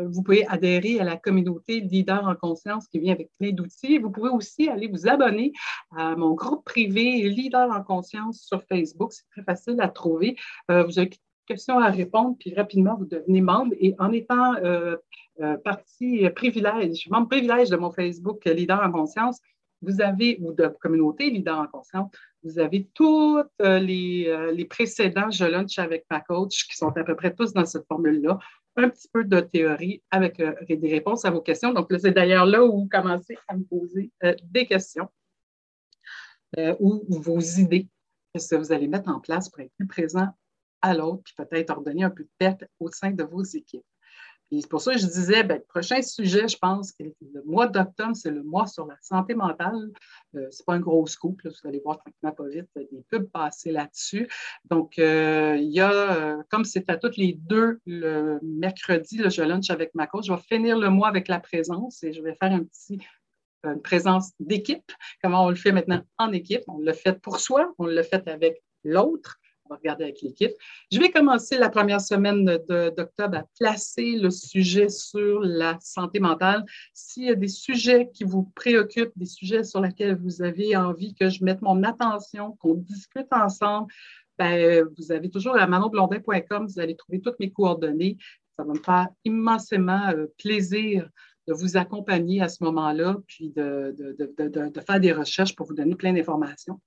vous 0.06 0.22
pouvez 0.22 0.46
adhérer 0.46 1.00
à 1.00 1.04
la 1.04 1.16
communauté 1.16 1.80
Leader 1.80 2.26
en 2.26 2.34
conscience 2.34 2.86
qui 2.88 2.98
vient 2.98 3.14
avec 3.14 3.30
plein 3.38 3.52
d'outils. 3.52 3.98
Vous 3.98 4.10
pouvez 4.10 4.30
aussi 4.30 4.68
aller 4.68 4.88
vous 4.88 5.08
abonner 5.08 5.52
à 5.96 6.16
mon 6.16 6.34
groupe 6.34 6.64
privé 6.64 7.28
Leader 7.28 7.70
en 7.70 7.82
conscience 7.82 8.42
sur 8.42 8.62
Facebook. 8.64 9.12
C'est 9.12 9.28
très 9.30 9.42
facile 9.42 9.80
à 9.80 9.88
trouver. 9.88 10.36
vous 10.68 10.98
avez 10.98 11.10
questions 11.50 11.80
à 11.80 11.90
répondre, 11.90 12.36
puis 12.38 12.54
rapidement, 12.54 12.96
vous 12.96 13.06
devenez 13.06 13.40
membre. 13.40 13.74
Et 13.80 13.94
en 13.98 14.12
étant 14.12 14.54
euh, 14.62 14.96
euh, 15.40 15.56
partie 15.56 16.28
privilège, 16.30 17.08
membre 17.10 17.28
privilège 17.28 17.70
de 17.70 17.76
mon 17.76 17.90
Facebook 17.90 18.44
Leader 18.44 18.80
en 18.80 18.92
conscience, 18.92 19.40
vous 19.82 20.00
avez, 20.00 20.38
ou 20.40 20.52
de 20.52 20.68
communauté 20.80 21.30
Leader 21.30 21.58
en 21.58 21.66
conscience, 21.66 22.10
vous 22.42 22.58
avez 22.58 22.88
tous 22.94 23.38
euh, 23.62 23.78
les, 23.78 24.52
les, 24.54 24.64
précédents 24.64 25.30
Je 25.30 25.44
lunch 25.44 25.78
avec 25.78 26.04
ma 26.10 26.20
coach 26.20 26.66
qui 26.66 26.76
sont 26.76 26.96
à 26.96 27.04
peu 27.04 27.14
près 27.14 27.34
tous 27.34 27.52
dans 27.52 27.66
cette 27.66 27.86
formule-là. 27.86 28.38
Un 28.76 28.88
petit 28.88 29.08
peu 29.12 29.24
de 29.24 29.40
théorie 29.40 30.02
avec 30.10 30.36
des 30.68 30.90
réponses 30.90 31.24
à 31.24 31.30
vos 31.30 31.40
questions. 31.40 31.72
Donc, 31.72 31.88
c'est 31.98 32.12
d'ailleurs 32.12 32.46
là 32.46 32.64
où 32.64 32.82
vous 32.82 32.88
commencez 32.88 33.36
à 33.48 33.56
me 33.56 33.64
poser 33.64 34.10
des 34.44 34.64
questions 34.64 35.08
ou 36.78 37.04
vos 37.08 37.40
idées. 37.40 37.88
Que 38.32 38.56
vous 38.56 38.72
allez 38.72 38.86
mettre 38.86 39.10
en 39.10 39.18
place 39.18 39.48
pour 39.48 39.60
être 39.60 39.72
plus 39.76 39.88
présent 39.88 40.28
à 40.82 40.94
l'autre, 40.94 41.22
puis 41.24 41.34
peut-être 41.36 41.70
ordonner 41.70 42.04
un 42.04 42.10
peu 42.10 42.22
de 42.22 42.30
perte 42.38 42.64
au 42.78 42.88
sein 42.88 43.10
de 43.10 43.24
vos 43.24 43.42
équipes? 43.42 43.84
C'est 44.50 44.68
pour 44.68 44.80
ça 44.80 44.92
que 44.92 44.98
je 44.98 45.06
disais, 45.06 45.44
ben, 45.44 45.58
le 45.58 45.64
prochain 45.64 46.02
sujet, 46.02 46.48
je 46.48 46.58
pense 46.58 46.92
que 46.92 47.04
le 47.04 47.42
mois 47.44 47.68
d'octobre, 47.68 48.16
c'est 48.16 48.30
le 48.30 48.42
mois 48.42 48.66
sur 48.66 48.86
la 48.86 48.96
santé 49.00 49.34
mentale. 49.34 49.90
Euh, 50.34 50.48
ce 50.50 50.58
n'est 50.58 50.64
pas 50.66 50.74
un 50.74 50.80
gros 50.80 51.06
scoop, 51.06 51.40
vous 51.44 51.68
allez 51.68 51.80
voir 51.84 51.98
tranquillement 51.98 52.32
pas 52.32 52.48
vite 52.48 52.68
des 52.74 53.02
pubs 53.08 53.30
passer 53.30 53.70
là-dessus. 53.70 54.28
Donc, 54.64 54.98
euh, 54.98 55.56
il 55.56 55.70
y 55.70 55.80
a, 55.80 55.92
euh, 55.92 56.42
comme 56.50 56.64
c'est 56.64 56.90
à 56.90 56.96
toutes 56.96 57.16
les 57.16 57.34
deux 57.34 57.78
le 57.86 58.40
mercredi, 58.42 59.22
je 59.28 59.42
lunch 59.42 59.70
avec 59.70 59.94
ma 59.94 60.06
coach, 60.06 60.26
je 60.26 60.32
vais 60.32 60.40
finir 60.40 60.78
le 60.78 60.90
mois 60.90 61.08
avec 61.08 61.28
la 61.28 61.38
présence 61.38 62.02
et 62.02 62.12
je 62.12 62.22
vais 62.22 62.34
faire 62.34 62.52
un 62.52 62.64
petit 62.64 63.00
une 63.62 63.82
présence 63.82 64.32
d'équipe. 64.40 64.90
Comment 65.22 65.44
on 65.44 65.50
le 65.50 65.54
fait 65.54 65.72
maintenant 65.72 66.02
en 66.16 66.32
équipe? 66.32 66.62
On 66.66 66.78
le 66.78 66.94
fait 66.94 67.20
pour 67.20 67.40
soi, 67.40 67.74
on 67.76 67.84
le 67.84 68.02
fait 68.02 68.26
avec 68.26 68.62
l'autre 68.84 69.39
regarder 69.76 70.04
avec 70.04 70.22
l'équipe. 70.22 70.52
Je 70.90 70.98
vais 70.98 71.10
commencer 71.10 71.58
la 71.58 71.68
première 71.68 72.00
semaine 72.00 72.44
d'octobre 72.44 73.38
à 73.38 73.44
placer 73.58 74.12
le 74.12 74.30
sujet 74.30 74.88
sur 74.88 75.40
la 75.40 75.78
santé 75.80 76.20
mentale. 76.20 76.64
S'il 76.94 77.24
y 77.24 77.30
a 77.30 77.34
des 77.34 77.48
sujets 77.48 78.10
qui 78.12 78.24
vous 78.24 78.44
préoccupent, 78.54 79.12
des 79.16 79.26
sujets 79.26 79.64
sur 79.64 79.80
lesquels 79.80 80.16
vous 80.16 80.42
avez 80.42 80.76
envie 80.76 81.14
que 81.14 81.28
je 81.28 81.44
mette 81.44 81.62
mon 81.62 81.82
attention, 81.82 82.52
qu'on 82.60 82.74
discute 82.74 83.28
ensemble, 83.32 83.92
ben, 84.38 84.86
vous 84.96 85.12
avez 85.12 85.28
toujours 85.28 85.56
à 85.56 85.66
manonblondin.com, 85.66 86.66
vous 86.66 86.80
allez 86.80 86.96
trouver 86.96 87.20
toutes 87.20 87.38
mes 87.40 87.50
coordonnées. 87.50 88.16
Ça 88.56 88.64
va 88.64 88.72
me 88.72 88.78
faire 88.78 89.08
immensément 89.24 90.08
euh, 90.08 90.26
plaisir 90.38 91.08
de 91.46 91.52
vous 91.52 91.76
accompagner 91.76 92.40
à 92.40 92.48
ce 92.48 92.62
moment-là, 92.64 93.18
puis 93.26 93.50
de, 93.50 93.94
de, 93.98 94.80
faire 94.80 95.00
des 95.00 95.12
recherches 95.12 95.54
pour 95.54 95.66
vous 95.66 95.74
donner 95.74 95.94
plein 95.94 96.12
d'informations. 96.12 96.80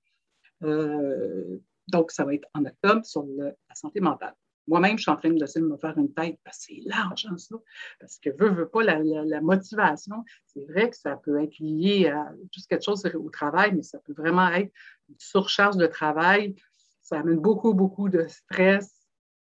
Euh, 0.62 1.58
donc, 1.88 2.10
ça 2.10 2.24
va 2.24 2.34
être 2.34 2.48
en 2.54 2.64
octobre 2.64 3.04
sur 3.04 3.24
la 3.38 3.74
santé 3.74 4.00
mentale. 4.00 4.34
Moi-même, 4.66 4.96
je 4.96 5.02
suis 5.02 5.10
en 5.10 5.16
train 5.16 5.28
de 5.28 5.60
me 5.60 5.76
faire 5.76 5.98
une 5.98 6.12
tête 6.14 6.38
parce 6.42 6.58
que 6.58 6.74
c'est 6.74 6.80
large, 6.86 7.26
hein, 7.30 7.36
ça. 7.36 7.56
Parce 8.00 8.18
que 8.18 8.30
veut, 8.30 8.48
veut 8.48 8.68
pas, 8.68 8.82
la, 8.82 9.40
motivation, 9.42 10.24
c'est 10.46 10.64
vrai 10.64 10.88
que 10.88 10.96
ça 10.96 11.16
peut 11.16 11.42
être 11.42 11.58
lié 11.58 12.08
à 12.08 12.32
juste 12.50 12.68
quelque 12.68 12.84
chose 12.84 13.04
au 13.14 13.28
travail, 13.28 13.74
mais 13.74 13.82
ça 13.82 13.98
peut 13.98 14.14
vraiment 14.14 14.48
être 14.48 14.72
une 15.10 15.16
surcharge 15.18 15.76
de 15.76 15.86
travail. 15.86 16.54
Ça 17.02 17.20
amène 17.20 17.40
beaucoup, 17.40 17.74
beaucoup 17.74 18.08
de 18.08 18.26
stress. 18.26 18.90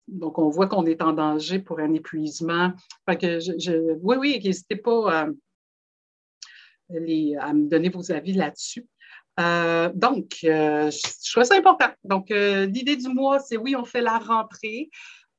Donc, 0.06 0.38
on 0.38 0.48
voit 0.48 0.68
qu'on 0.68 0.86
est 0.86 1.02
en 1.02 1.12
danger 1.12 1.58
pour 1.58 1.80
un 1.80 1.92
épuisement. 1.92 2.72
Fait 3.08 3.16
que 3.16 3.40
je, 3.40 3.96
oui, 4.00 4.16
oui, 4.16 4.40
n'hésitez 4.42 4.76
pas 4.76 5.24
euh, 5.24 5.32
à 7.40 7.52
me 7.52 7.68
donner 7.68 7.88
vos 7.88 8.12
avis 8.12 8.34
là-dessus. 8.34 8.86
Euh, 9.40 9.90
donc, 9.94 10.38
euh, 10.44 10.90
je 10.90 11.30
trouve 11.30 11.44
ça 11.44 11.56
important. 11.56 11.88
Donc, 12.04 12.30
euh, 12.30 12.66
l'idée 12.66 12.96
du 12.96 13.08
mois, 13.08 13.38
c'est 13.38 13.56
oui, 13.56 13.74
on 13.74 13.84
fait 13.84 14.02
la 14.02 14.18
rentrée. 14.18 14.90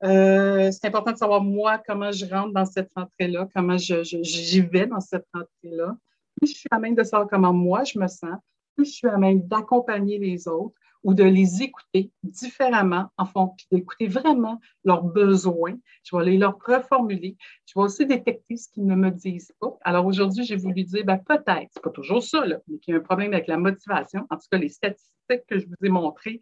c'est 0.01 0.85
important 0.85 1.11
de 1.11 1.17
savoir 1.17 1.41
moi 1.41 1.81
comment 1.85 2.11
je 2.11 2.25
rentre 2.25 2.53
dans 2.53 2.65
cette 2.65 2.89
rentrée-là, 2.95 3.47
comment 3.53 3.77
j'y 3.77 4.61
vais 4.61 4.87
dans 4.87 4.99
cette 4.99 5.25
rentrée-là. 5.33 5.95
Plus 6.37 6.53
je 6.53 6.57
suis 6.57 6.69
à 6.71 6.79
même 6.79 6.95
de 6.95 7.03
savoir 7.03 7.29
comment 7.29 7.53
moi 7.53 7.83
je 7.83 7.99
me 7.99 8.07
sens, 8.07 8.35
plus 8.75 8.85
je 8.85 8.91
suis 8.91 9.07
à 9.07 9.17
même 9.17 9.41
d'accompagner 9.41 10.17
les 10.17 10.47
autres, 10.47 10.75
ou 11.03 11.13
de 11.13 11.23
les 11.23 11.63
écouter 11.63 12.11
différemment 12.23 13.09
en 13.17 13.25
fond, 13.25 13.53
puis 13.57 13.67
d'écouter 13.71 14.07
vraiment 14.07 14.59
leurs 14.83 15.03
besoins. 15.03 15.75
Je 16.03 16.15
vais 16.15 16.21
aller 16.21 16.37
leur 16.37 16.57
reformuler. 16.63 17.37
Je 17.65 17.73
vais 17.75 17.83
aussi 17.83 18.05
détecter 18.05 18.57
ce 18.57 18.69
qu'ils 18.69 18.85
ne 18.85 18.95
me 18.95 19.09
disent 19.09 19.53
pas. 19.59 19.77
Alors 19.83 20.05
aujourd'hui, 20.05 20.43
j'ai 20.43 20.57
voulu 20.57 20.83
dire, 20.83 21.03
ben, 21.05 21.17
peut-être, 21.17 21.69
c'est 21.71 21.83
pas 21.83 21.89
toujours 21.89 22.23
ça, 22.23 22.45
là, 22.45 22.57
mais 22.67 22.77
qu'il 22.79 22.93
y 22.93 22.97
a 22.97 22.99
un 22.99 23.03
problème 23.03 23.33
avec 23.33 23.47
la 23.47 23.57
motivation. 23.57 24.27
En 24.29 24.35
tout 24.35 24.47
cas, 24.51 24.57
les 24.57 24.69
statistiques 24.69 25.45
que 25.47 25.59
je 25.59 25.65
vous 25.65 25.75
ai 25.83 25.89
montrées. 25.89 26.39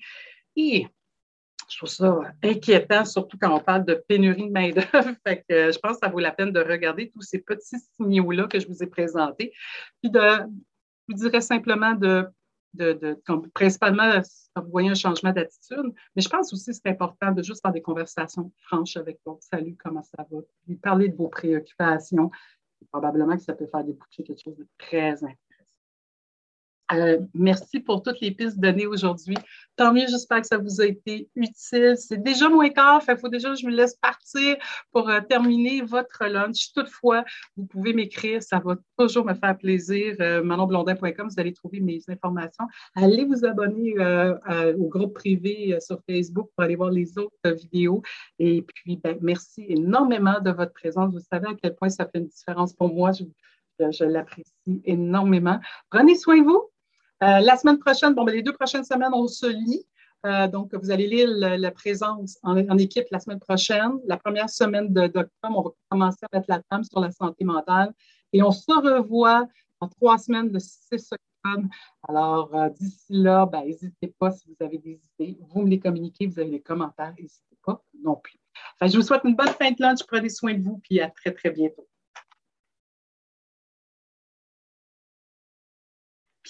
Et 0.56 0.88
je 1.70 1.78
trouve 1.78 1.90
ça 1.90 2.20
inquiétant, 2.44 3.06
surtout 3.06 3.38
quand 3.40 3.56
on 3.56 3.60
parle 3.60 3.86
de 3.86 3.94
pénurie 4.08 4.48
de 4.48 4.52
main-d'œuvre. 4.52 5.16
que 5.26 5.72
je 5.72 5.80
pense 5.80 5.94
que 5.94 6.00
ça 6.06 6.10
vaut 6.10 6.20
la 6.20 6.32
peine 6.32 6.52
de 6.52 6.60
regarder 6.60 7.12
tous 7.12 7.22
ces 7.22 7.40
petits 7.40 7.78
signaux-là 7.96 8.48
que 8.48 8.60
je 8.60 8.68
vous 8.68 8.84
ai 8.84 8.88
présentés. 8.88 9.54
Puis 10.02 10.12
de, 10.12 10.20
je 10.20 11.14
vous 11.14 11.14
dirais 11.14 11.42
simplement 11.42 11.94
de 11.94 12.28
de, 12.74 13.22
principalement 13.54 14.22
vous 14.56 14.72
voyez 14.72 14.90
un 14.90 14.96
changement 14.96 15.32
d'attitude, 15.32 15.94
mais 16.16 16.22
je 16.22 16.30
pense 16.30 16.54
aussi 16.54 16.72
que 16.72 16.78
c'est 16.78 16.90
important 16.90 17.32
de 17.32 17.42
juste 17.42 17.62
faire 17.62 17.72
des 17.72 17.82
conversations 17.82 18.52
franches 18.62 18.98
avec 18.98 19.20
vous. 19.26 19.38
Salut, 19.42 19.76
comment 19.84 20.04
ça 20.04 20.26
va? 20.30 20.38
Lui 20.68 20.76
parler 20.76 21.10
de 21.10 21.16
vos 21.16 21.30
préoccupations. 21.30 22.30
Probablement 22.92 23.36
que 23.36 23.44
ça 23.44 23.54
peut 23.54 23.68
faire 23.68 23.84
déboucher 23.84 24.24
quelque 24.24 24.42
chose 24.42 24.58
de 24.58 24.68
très 24.78 25.14
intéressant. 25.16 25.49
Euh, 26.92 27.20
merci 27.34 27.80
pour 27.80 28.02
toutes 28.02 28.20
les 28.20 28.32
pistes 28.32 28.60
données 28.60 28.88
aujourd'hui. 28.88 29.36
Tant 29.76 29.94
mieux, 29.94 30.08
j'espère 30.08 30.42
que 30.42 30.48
ça 30.48 30.58
vous 30.58 30.82
a 30.82 30.86
été 30.86 31.30
utile. 31.36 31.96
C'est 31.98 32.22
déjà 32.22 32.50
moins 32.50 32.70
quart, 32.70 33.02
il 33.08 33.18
faut 33.18 33.30
déjà 33.30 33.50
que 33.50 33.56
je 33.56 33.66
me 33.66 33.72
laisse 33.72 33.96
partir 33.96 34.58
pour 34.92 35.08
euh, 35.10 35.22
terminer 35.22 35.82
votre 35.82 36.26
lunch. 36.26 36.74
Toutefois, 36.74 37.24
vous 37.56 37.66
pouvez 37.66 37.94
m'écrire, 37.94 38.42
ça 38.42 38.60
va 38.60 38.76
toujours 38.98 39.26
me 39.26 39.36
faire 39.36 39.58
plaisir. 39.58 40.16
Euh, 40.20 40.44
manonblondin.com, 40.44 41.30
vous 41.30 41.40
allez 41.40 41.54
trouver 41.54 41.80
mes 41.80 42.02
informations. 42.08 42.66
Allez 42.96 43.26
vous 43.26 43.46
abonner 43.46 43.96
au 44.78 44.88
groupe 44.88 45.14
privé 45.14 45.78
sur 45.80 46.00
Facebook 46.10 46.50
pour 46.56 46.64
aller 46.64 46.76
voir 46.76 46.90
les 46.90 47.18
autres 47.18 47.52
vidéos. 47.52 48.02
Et 48.40 48.64
puis, 48.64 48.98
ben, 48.98 49.18
merci 49.22 49.66
énormément 49.68 50.40
de 50.40 50.52
votre 50.52 50.74
présence. 50.74 51.12
Vous 51.12 51.20
savez 51.20 51.48
à 51.48 51.54
quel 51.62 51.76
point 51.76 51.90
ça 51.90 52.06
fait 52.06 52.20
une 52.20 52.28
différence 52.28 52.74
pour 52.74 52.94
moi. 52.94 53.12
je 53.12 54.04
l'apprécie 54.04 54.82
énormément. 54.86 55.60
Prenez 55.90 56.16
soin 56.16 56.40
de 56.40 56.46
vous. 56.46 56.69
Euh, 57.22 57.40
la 57.40 57.58
semaine 57.58 57.80
prochaine, 57.80 58.14
bon, 58.14 58.24
ben, 58.24 58.34
les 58.34 58.42
deux 58.42 58.54
prochaines 58.54 58.84
semaines, 58.84 59.14
on 59.14 59.28
se 59.28 59.46
lit. 59.46 59.86
Euh, 60.26 60.48
donc, 60.48 60.74
vous 60.74 60.92
allez 60.92 61.08
lire 61.08 61.30
la, 61.30 61.72
présence 61.72 62.38
en, 62.44 62.78
équipe 62.78 63.06
la 63.12 63.20
semaine 63.20 63.40
prochaine. 63.40 64.00
La 64.06 64.18
première 64.18 64.50
semaine 64.50 64.92
d'octobre, 64.94 65.30
on 65.44 65.62
va 65.62 65.70
commencer 65.90 66.26
à 66.32 66.38
mettre 66.38 66.50
la 66.50 66.62
table 66.70 66.86
sur 66.86 67.00
la 67.00 67.12
santé 67.12 67.46
mentale. 67.46 67.94
Et 68.34 68.44
on 68.44 68.52
se 68.52 68.72
revoit 68.72 69.48
en 69.80 69.88
trois 69.88 70.18
semaines, 70.18 70.52
le 70.52 70.60
6 70.60 71.12
octobre. 71.12 71.68
Alors, 72.08 72.54
euh, 72.54 72.70
d'ici 72.70 73.14
là, 73.14 73.46
ben, 73.46 73.64
n'hésitez 73.64 74.14
pas 74.20 74.32
si 74.32 74.48
vous 74.48 74.66
avez 74.66 74.78
des 74.78 75.00
idées. 75.20 75.38
Vous 75.50 75.62
me 75.62 75.70
les 75.70 75.80
communiquez, 75.80 76.28
vous 76.28 76.40
avez 76.40 76.52
des 76.52 76.62
commentaires, 76.62 77.14
n'hésitez 77.18 77.58
pas 77.66 77.82
non 78.04 78.16
plus. 78.16 78.40
je 78.82 78.96
vous 78.98 79.04
souhaite 79.04 79.22
une 79.24 79.36
bonne 79.36 79.48
fin 79.48 79.72
de 79.72 79.78
lunch, 79.80 80.00
prenez 80.06 80.30
soin 80.30 80.54
de 80.54 80.62
vous, 80.62 80.80
puis 80.80 81.00
à 81.00 81.10
très, 81.10 81.32
très 81.32 81.52
bientôt. 81.52 81.88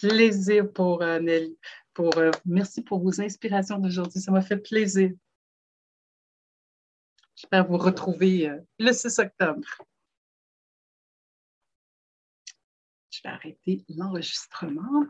Plaisir 0.01 0.71
pour 0.71 1.01
euh, 1.01 1.19
Nelly. 1.19 1.57
Pour, 1.93 2.17
euh, 2.17 2.31
merci 2.45 2.81
pour 2.81 2.99
vos 2.99 3.21
inspirations 3.21 3.77
d'aujourd'hui. 3.77 4.19
Ça 4.19 4.31
m'a 4.31 4.41
fait 4.41 4.57
plaisir. 4.57 5.11
J'espère 7.35 7.67
vous 7.67 7.77
retrouver 7.77 8.51
le 8.79 8.91
6 8.91 9.19
octobre. 9.19 9.61
Je 13.09 13.21
vais 13.23 13.29
arrêter 13.29 13.85
l'enregistrement. 13.89 15.05